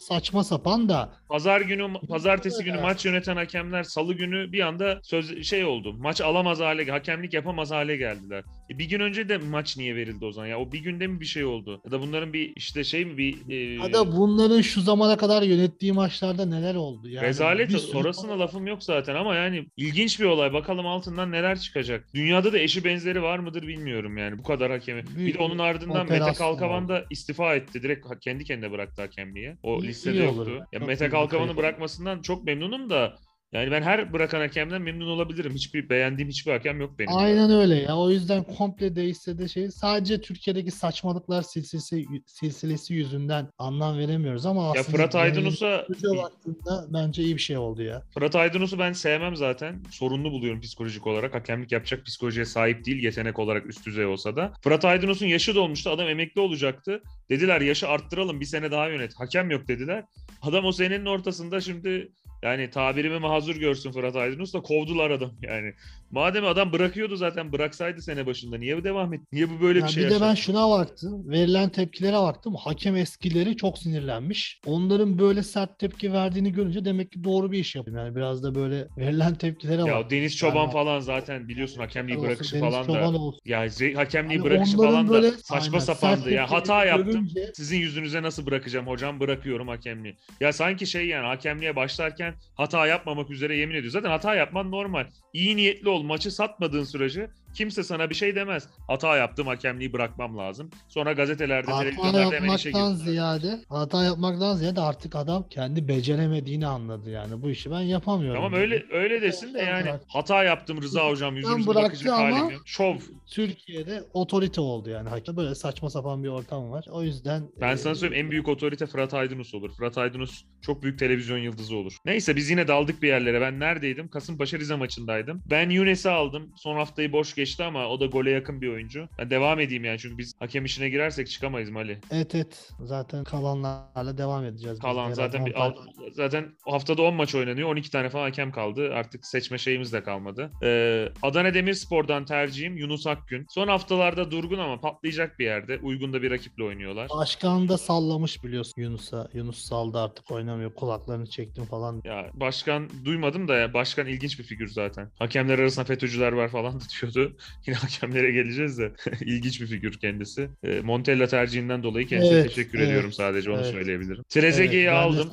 saçma- 0.09 0.45
saçan 0.45 0.89
da 0.89 1.11
Pazar 1.29 1.61
günü 1.61 1.93
pazartesi 2.09 2.65
günü 2.65 2.75
Evet. 2.75 2.83
maç 2.85 3.05
yöneten 3.07 3.37
hakemler 3.37 3.83
salı 3.83 4.15
günü 4.15 4.53
bir 4.53 4.61
anda 4.61 5.01
söz 5.03 5.43
şey 5.45 5.65
oldu. 5.65 5.93
Maç 5.99 6.21
alamaz 6.21 6.61
hale 6.61 6.91
hakemlik 6.91 7.35
yapamaz 7.35 7.71
hale 7.71 7.97
geldiler. 7.97 8.45
E 8.71 8.79
bir 8.79 8.85
gün 8.89 9.01
önce 9.01 9.29
de 9.29 9.39
maç 9.39 9.77
niye 9.77 9.97
verildi 9.97 10.25
o 10.25 10.33
zaman 10.33 10.49
ya? 10.49 10.59
O 10.61 10.73
bir 10.73 10.79
günde 10.79 11.07
mi 11.07 11.21
bir 11.21 11.25
şey 11.27 11.45
oldu? 11.45 11.81
Ya 11.85 11.91
da 11.91 12.01
bunların 12.01 12.33
bir 12.33 12.53
işte 12.57 12.85
şey 12.85 13.05
mi 13.05 13.19
bir 13.19 13.37
e, 13.51 13.55
ya 13.75 13.93
da 13.93 14.17
bunların 14.17 14.61
şu 14.61 14.81
zamana 14.81 15.17
kadar 15.17 15.43
yönettiği 15.43 15.93
maçlarda 15.93 16.47
neler 16.47 16.75
oldu 16.75 17.09
yani. 17.09 17.27
Rezalet 17.27 17.69
bir 17.71 17.79
sürü- 17.79 17.97
orasına 17.97 18.39
lafım 18.39 18.67
yok 18.67 18.83
zaten 18.83 19.15
ama 19.15 19.35
yani 19.35 19.67
ilginç 19.77 20.21
bir 20.21 20.25
olay. 20.25 20.53
Bakalım 20.53 20.87
altından 20.87 21.33
neler 21.33 21.59
çıkacak. 21.61 22.09
Dünyada 22.15 22.53
da 22.53 22.59
eşi 22.59 22.85
benzeri 22.85 23.23
var 23.23 23.39
mıdır 23.39 23.63
bilmiyorum 23.63 24.17
yani 24.19 24.39
bu 24.39 24.43
kadar 24.43 24.71
hakemi. 24.71 25.03
Bir 25.07 25.17
Büyük 25.17 25.39
de 25.39 25.43
onun 25.43 25.59
ardından 25.59 26.09
Mete 26.09 26.33
Kalkavan 26.33 26.85
oldu. 26.85 26.93
da 26.93 27.05
istifa 27.11 27.55
etti. 27.55 27.83
Direkt 27.83 28.07
kendi 28.21 28.45
kendine 28.45 28.71
bıraktı 28.71 29.03
hakemliği. 29.03 29.55
O 29.63 29.79
İyi- 29.83 29.89
listede 29.89 30.15
iyi 30.17 30.25
yoktu. 30.25 30.41
olur. 30.43 30.53
Ya 30.73 30.79
Çok 30.79 30.89
Mete 30.89 31.07
bir 31.07 31.11
Kalkavan'ı 31.11 31.57
bırakmasından 31.57 32.23
çok 32.23 32.45
memnunum 32.45 32.91
da 32.91 33.17
yani 33.53 33.71
ben 33.71 33.83
her 33.83 34.13
bırakan 34.13 34.41
hakemden 34.41 34.83
memnun 34.83 35.07
olabilirim. 35.07 35.55
Hiçbir 35.55 35.89
beğendiğim 35.89 36.29
hiçbir 36.29 36.53
hakem 36.53 36.81
yok 36.81 36.99
benim. 36.99 37.17
Aynen 37.17 37.51
öyle 37.51 37.75
ya. 37.75 37.97
O 37.97 38.11
yüzden 38.11 38.45
komple 38.45 38.97
değişse 38.97 39.39
de 39.39 39.49
şey 39.49 39.71
sadece 39.71 40.21
Türkiye'deki 40.21 40.71
saçmalıklar 40.71 41.43
silsilesi 41.43 42.05
silsilesi 42.27 42.95
yüzünden 42.95 43.51
anlam 43.59 43.99
veremiyoruz 43.99 44.47
ama 44.47 44.63
Ya 44.63 44.71
aslında 44.71 44.97
Fırat 44.97 45.15
Aydınus'a 45.15 45.87
baktığında 46.17 46.87
bence 46.89 47.23
iyi 47.23 47.35
bir 47.37 47.41
şey 47.41 47.57
oldu 47.59 47.83
ya. 47.83 48.03
Fırat 48.15 48.37
Aydınus'u 48.37 48.79
ben 48.79 48.93
sevmem 48.93 49.37
zaten. 49.37 49.83
Sorunlu 49.91 50.31
buluyorum 50.33 50.61
psikolojik 50.61 51.07
olarak. 51.07 51.35
Hakemlik 51.35 51.73
yapacak 51.73 52.07
psikolojiye 52.07 52.45
sahip 52.45 52.85
değil 52.85 53.03
yetenek 53.03 53.39
olarak 53.39 53.67
üst 53.67 53.87
düzey 53.87 54.07
olsa 54.07 54.37
da. 54.37 54.53
Fırat 54.63 54.85
Aydınus'un 54.85 55.27
yaşı 55.27 55.55
dolmuştu. 55.55 55.91
Adam 55.91 56.09
emekli 56.09 56.41
olacaktı. 56.41 57.03
Dediler 57.31 57.61
yaşı 57.61 57.89
arttıralım 57.89 58.41
bir 58.41 58.47
sene 58.47 58.71
daha 58.71 58.89
yönet. 58.89 59.15
Hakem 59.15 59.51
yok 59.51 59.69
dediler. 59.69 60.05
Adam 60.43 60.65
o 60.65 60.73
senenin 60.73 61.07
ortasında 61.07 61.61
şimdi 61.61 62.13
yani 62.43 62.71
tabirimi 62.71 63.19
mazur 63.19 63.57
görsün 63.57 63.93
Fırat 63.93 64.17
Aydınus 64.17 64.55
da 64.55 64.61
kovdular 64.61 65.11
adam 65.11 65.31
yani. 65.43 65.73
Madem 66.11 66.45
adam 66.47 66.73
bırakıyordu 66.73 67.17
zaten 67.17 67.53
bıraksaydı 67.53 68.03
sene 68.03 68.27
başında. 68.27 68.59
Niye 68.59 68.77
bu 68.77 68.85
devam 68.85 69.15
etti? 69.15 69.25
Niye 69.33 69.51
bu 69.51 69.61
böyle 69.61 69.79
Ya 69.79 69.87
bir 69.87 69.91
şey 69.91 70.05
bir 70.05 70.09
de 70.09 70.13
yaşadı? 70.13 70.29
ben 70.31 70.35
şuna 70.35 70.71
baktım. 70.71 71.29
Verilen 71.31 71.69
tepkilere 71.69 72.17
baktım. 72.17 72.55
Hakem 72.55 72.97
eskileri 72.97 73.57
çok 73.57 73.79
sinirlenmiş. 73.79 74.61
Onların 74.67 75.19
böyle 75.19 75.43
sert 75.43 75.79
tepki 75.79 76.13
verdiğini 76.13 76.53
görünce 76.53 76.85
demek 76.85 77.13
ki 77.13 77.25
doğru 77.25 77.53
bir 77.53 77.59
iş 77.59 77.75
yapıyor. 77.77 78.05
Yani 78.05 78.17
biraz 78.17 78.43
da 78.43 78.55
böyle 78.55 78.89
verilen 78.99 79.35
tepkilere 79.35 79.81
Ya 79.81 79.87
bak. 79.87 80.07
o 80.07 80.11
Deniz 80.11 80.37
Çoban 80.37 80.61
Yani- 80.63 80.73
falan 80.73 81.01
zaten 81.01 81.49
biliyorsun 81.49 81.81
hakemliği 81.81 82.19
Olsun, 82.19 82.29
bırakışı 82.29 82.53
Deniz 82.61 82.73
falan 82.73 82.85
Çoban 82.87 83.15
da. 83.15 83.19
olsun. 83.19 83.41
Ya 83.45 83.61
hakemliği 83.95 84.39
Hani 84.39 84.51
bırakışı 84.51 84.77
falan 84.77 85.09
da 85.09 85.13
böyle- 85.13 85.31
saçma 85.31 85.73
Aynen, 85.73 85.79
sapandı. 85.79 86.31
Ya 86.31 86.51
hata 86.51 86.85
yaptım. 86.85 87.07
görünce- 87.13 87.53
Sizin 87.55 87.79
yüzünüze 87.79 88.23
nasıl 88.23 88.47
bırakacağım 88.47 88.87
hocam 88.87 89.21
bırakıyorum 89.21 89.69
hakemliği. 89.69 90.17
Ya 90.41 90.53
sanki 90.53 90.87
şey 90.87 91.07
yani 91.07 91.27
hakemliğe 91.27 91.77
başlarken 91.77 92.28
hata 92.55 92.87
yapmamak 92.87 93.31
üzere 93.31 93.57
yemin 93.57 93.75
ediyor. 93.75 93.93
Zaten 93.93 94.11
hata 94.11 94.35
yapman 94.35 94.71
normal. 94.71 95.07
İyi 95.33 95.57
niyetli 95.57 95.89
ol 95.89 96.03
maçı 96.03 96.31
satmadığın 96.31 96.85
sürece 96.85 97.31
kimse 97.55 97.83
sana 97.83 98.11
bir 98.11 98.15
şey 98.15 98.35
demez. 98.35 98.69
Hata 98.87 99.17
yaptım 99.17 99.47
hakemliği 99.47 99.93
bırakmam 99.93 100.39
lazım. 100.39 100.71
Sonra 100.89 101.13
gazetelerde, 101.13 101.71
Hata 101.71 101.83
televizyonlarda 101.83 102.35
hemen 102.37 102.57
işe 102.57 102.69
yapmaktan 102.69 102.95
ziyade 102.95 103.61
hata 103.69 104.05
yapmaktan 104.05 104.57
ziyade 104.57 104.81
artık 104.81 105.17
adam 105.17 105.49
kendi 105.51 105.89
beceremediğini 105.89 106.67
anladı 106.67 107.11
yani 107.11 107.43
bu 107.43 107.51
işi 107.51 107.71
ben 107.71 107.81
yapamıyorum. 107.81 108.43
Tamam 108.43 108.61
öyle 108.61 108.85
öyle 108.93 109.23
desin 109.23 109.55
de 109.55 109.59
Ben 109.59 109.67
yani 109.67 109.85
bırak- 109.85 110.01
hata 110.09 110.45
yaptım 110.45 110.83
Rıza 110.83 111.09
hocam 111.11 111.37
yüzünüze 111.37 111.67
bıraktı 111.67 111.85
bakacak 111.85 112.13
ama- 112.15 112.37
halim 112.39 112.51
yok. 112.51 112.63
Şov. 112.65 112.97
Türkiye'de 113.35 114.03
otorite 114.13 114.61
oldu 114.61 114.91
yani. 114.91 115.09
Hakikaten 115.09 115.37
böyle 115.37 115.55
saçma 115.55 115.91
sapan 115.91 116.25
bir 116.25 116.29
ortam 116.29 116.71
var. 116.71 116.85
O 116.91 117.03
yüzden 117.03 117.43
Ben 117.61 117.73
e, 117.75 117.77
sana 117.77 117.95
söyleyeyim 117.95 118.25
en 118.27 118.31
büyük 118.31 118.49
otorite 118.49 118.87
Fırat 118.87 119.15
Aydınus 119.15 119.55
olur. 119.55 119.71
Fırat 119.77 119.99
Aydınus 119.99 120.45
çok 120.63 120.83
büyük 120.83 120.99
televizyon 120.99 121.39
yıldızı 121.39 121.77
olur. 121.77 121.97
Neyse 122.05 122.37
biz 122.37 122.51
yine 122.51 122.69
daldık 122.69 123.03
bir 123.03 123.09
yerlere. 123.09 123.41
Ben 123.41 123.61
neredeydim? 123.61 124.09
Kasımpaşa 124.09 124.59
Rize 124.59 124.75
maçındaydım. 124.77 125.43
Ben 125.51 125.71
Yunes'i 125.71 126.11
aldım. 126.11 126.53
Son 126.57 126.77
haftayı 126.77 127.13
boş 127.13 127.35
geçti 127.49 127.65
ama 127.65 127.89
o 127.89 128.01
da 128.01 128.07
gole 128.07 128.31
yakın 128.31 128.61
bir 128.61 128.69
oyuncu. 128.69 129.09
Ben 129.19 129.31
devam 129.31 129.61
edeyim 129.61 129.85
yani 129.85 129.99
çünkü 129.99 130.19
biz 130.19 130.35
hakem 130.39 130.65
işine 130.65 130.89
girersek 130.89 131.29
çıkamayız 131.31 131.71
Mali. 131.71 131.99
Evet 132.11 132.35
evet. 132.35 132.71
Zaten 132.81 133.25
kalanlarla 133.25 134.19
devam 134.19 134.45
edeceğiz. 134.45 134.79
Kalan 134.79 135.13
zaten 135.13 135.47
bir 135.47 135.61
alt, 135.63 135.79
zaten 136.13 136.57
haftada 136.71 137.03
10 137.03 137.15
maç 137.15 137.35
oynanıyor. 137.35 137.69
12 137.69 137.91
tane 137.91 138.09
falan 138.11 138.23
hakem 138.25 138.53
kaldı. 138.53 138.95
Artık 138.95 139.27
seçme 139.27 139.59
şeyimiz 139.59 139.93
de 139.93 140.03
kalmadı. 140.03 140.51
Ee, 140.63 141.09
Adana 141.23 141.55
Demirspor'dan 141.55 142.25
tercihim 142.25 142.77
Yunus 142.77 143.07
Akgün. 143.07 143.47
Son 143.49 143.69
haftalarda 143.69 144.31
durgun 144.31 144.59
ama 144.59 144.81
patlayacak 144.81 145.39
bir 145.39 145.45
yerde. 145.45 145.79
Uygun 145.83 146.13
da 146.13 146.23
bir 146.23 146.31
rakiple 146.31 146.65
oynuyorlar. 146.65 147.09
Başkan 147.19 147.69
da 147.69 147.79
sallamış 147.79 148.45
biliyorsun 148.45 148.83
Yunus'a. 148.83 149.29
Yunus 149.35 149.59
saldı 149.59 149.99
artık 149.99 150.31
oynamıyor. 150.31 150.75
Kulaklarını 150.75 151.27
çektim 151.27 151.65
falan. 151.65 152.03
Ya 152.05 152.31
başkan 152.35 152.89
duymadım 153.05 153.49
da 153.49 153.55
ya 153.57 153.75
başkan 153.75 154.07
ilginç 154.07 154.39
bir 154.39 154.45
figür 154.45 154.69
zaten. 154.69 155.11
Hakemler 155.19 155.59
arasında 155.59 155.85
FETÖ'cüler 155.85 156.33
var 156.33 156.49
falan 156.49 156.81
da 156.81 156.85
diyordu. 157.01 157.28
Yine 157.67 157.77
hakemlere 157.77 158.31
geleceğiz 158.33 158.79
de 158.79 158.93
ilginç 159.21 159.61
bir 159.61 159.67
figür 159.67 159.99
kendisi. 159.99 160.49
E, 160.65 160.81
Montella 160.81 161.27
tercihinden 161.27 161.83
dolayı 161.83 162.07
kendisine 162.07 162.35
Evet, 162.39 162.49
teşekkür 162.49 162.79
evet, 162.79 162.89
ediyorum 162.89 163.13
sadece 163.13 163.51
onu 163.51 163.61
evet. 163.61 163.71
söyleyebilirim. 163.73 164.23
Trezeguet'i 164.29 164.79
Evet, 164.79 164.93
aldım. 164.93 165.31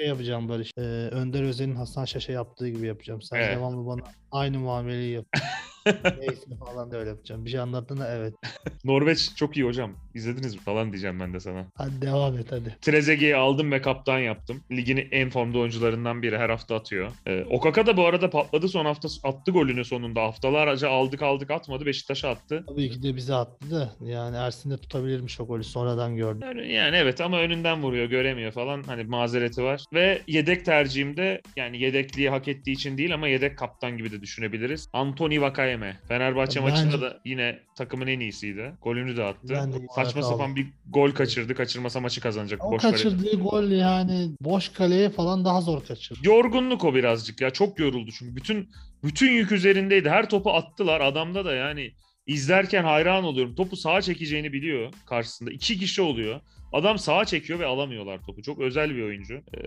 şey 0.00 0.08
yapacağım 0.08 0.48
böyle. 0.48 0.64
e, 0.78 0.80
Önder 1.08 1.42
Özel'in 1.42 1.74
Hasan 1.74 2.04
Şaş'a 2.04 2.32
yaptığı 2.32 2.68
gibi 2.68 2.86
yapacağım. 2.86 3.22
Sen 3.22 3.36
Evet. 3.36 3.56
devamlı 3.56 3.86
bana 3.86 4.00
aynı 4.30 4.58
muameleyi 4.58 5.12
yap. 5.12 5.26
Neyse 6.18 6.56
falan 6.66 6.90
da 6.90 6.96
öyle 6.98 7.08
yapacağım. 7.08 7.44
Bir 7.44 7.50
şey 7.50 7.60
anlattığında 7.60 8.14
evet. 8.16 8.34
Norveç 8.84 9.34
çok 9.36 9.56
iyi 9.56 9.66
hocam. 9.66 9.96
İzlediniz 10.18 10.54
mi 10.54 10.60
falan 10.60 10.92
diyeceğim 10.92 11.20
ben 11.20 11.34
de 11.34 11.40
sana. 11.40 11.66
Hadi 11.74 12.02
devam 12.02 12.38
et 12.38 12.52
hadi. 12.52 12.76
Trezeguet'i 12.82 13.36
aldım 13.36 13.72
ve 13.72 13.82
kaptan 13.82 14.18
yaptım. 14.18 14.64
Ligin 14.70 15.08
en 15.10 15.30
formda 15.30 15.58
oyuncularından 15.58 16.22
biri. 16.22 16.38
Her 16.38 16.50
hafta 16.50 16.76
atıyor. 16.76 17.10
Ee, 17.26 17.44
Okaka 17.50 17.86
da 17.86 17.96
bu 17.96 18.06
arada 18.06 18.30
patladı. 18.30 18.68
Son 18.68 18.84
hafta 18.84 19.08
attı 19.24 19.50
golünü 19.50 19.84
sonunda. 19.84 20.22
Haftalarca 20.22 20.90
aldık 20.90 21.22
aldık 21.22 21.50
atmadı. 21.50 21.86
Beşiktaş'a 21.86 22.28
attı. 22.28 22.64
Tabii 22.68 22.90
ki 22.90 23.02
de 23.02 23.16
bize 23.16 23.34
attı 23.34 23.70
da 23.70 23.92
yani 24.04 24.36
Ersin 24.36 24.70
de 24.70 24.76
tutabilirmiş 24.76 25.40
o 25.40 25.46
golü 25.46 25.64
sonradan 25.64 26.16
gördüm. 26.16 26.40
Yani, 26.42 26.72
yani 26.72 26.96
evet 26.96 27.20
ama 27.20 27.38
önünden 27.38 27.82
vuruyor. 27.82 28.06
Göremiyor 28.06 28.52
falan. 28.52 28.82
Hani 28.82 29.04
mazereti 29.04 29.62
var. 29.62 29.84
Ve 29.92 30.22
yedek 30.26 30.64
tercihimde 30.64 31.40
yani 31.56 31.78
yedekliği 31.82 32.30
hak 32.30 32.48
ettiği 32.48 32.72
için 32.72 32.98
değil 32.98 33.14
ama 33.14 33.28
yedek 33.28 33.58
kaptan 33.58 33.96
gibi 33.96 34.12
de 34.12 34.20
düşünebiliriz. 34.20 34.88
Anthony 34.92 35.40
Vakayeme. 35.40 35.96
Fenerbahçe 36.08 36.60
Bence- 36.60 36.70
maçında 36.70 37.00
da 37.00 37.20
yine 37.24 37.58
takımın 37.76 38.06
en 38.06 38.20
iyisiydi. 38.20 38.72
Golünü 38.82 39.16
de 39.16 39.24
attı. 39.24 39.48
Ben 39.50 39.72
de 39.72 39.86
Saçma 40.08 40.20
olarak 40.20 40.38
sapan 40.38 40.56
bir 40.56 40.66
gol 40.88 41.10
kaçırdı. 41.10 41.54
Kaçırmasa 41.54 42.00
maçı 42.00 42.20
kazanacak. 42.20 42.64
O 42.64 42.72
Boş 42.72 42.82
kale- 42.82 42.92
kaçırdığı 42.92 43.36
gol 43.36 43.70
yani 43.70 44.30
boş 44.40 44.68
kaleye 44.68 45.10
falan 45.10 45.44
daha 45.44 45.60
zor 45.60 45.84
kaçırdı. 45.84 46.20
Yorgunluk 46.22 46.84
o 46.84 46.94
birazcık 46.94 47.40
ya. 47.40 47.50
Çok 47.50 47.78
yoruldu 47.78 48.10
çünkü. 48.18 48.36
Bütün 48.36 48.68
bütün 49.04 49.32
yük 49.32 49.52
üzerindeydi. 49.52 50.10
Her 50.10 50.28
topu 50.28 50.50
attılar. 50.50 51.00
Adamda 51.00 51.44
da 51.44 51.54
yani 51.54 51.92
izlerken 52.26 52.84
hayran 52.84 53.24
oluyorum. 53.24 53.54
Topu 53.54 53.76
sağa 53.76 54.02
çekeceğini 54.02 54.52
biliyor 54.52 54.92
karşısında. 55.06 55.50
İki 55.50 55.78
kişi 55.78 56.02
oluyor. 56.02 56.40
Adam 56.72 56.98
sağa 56.98 57.24
çekiyor 57.24 57.58
ve 57.58 57.66
alamıyorlar 57.66 58.22
topu. 58.26 58.42
Çok 58.42 58.58
özel 58.58 58.96
bir 58.96 59.02
oyuncu. 59.02 59.34
Ee, 59.34 59.60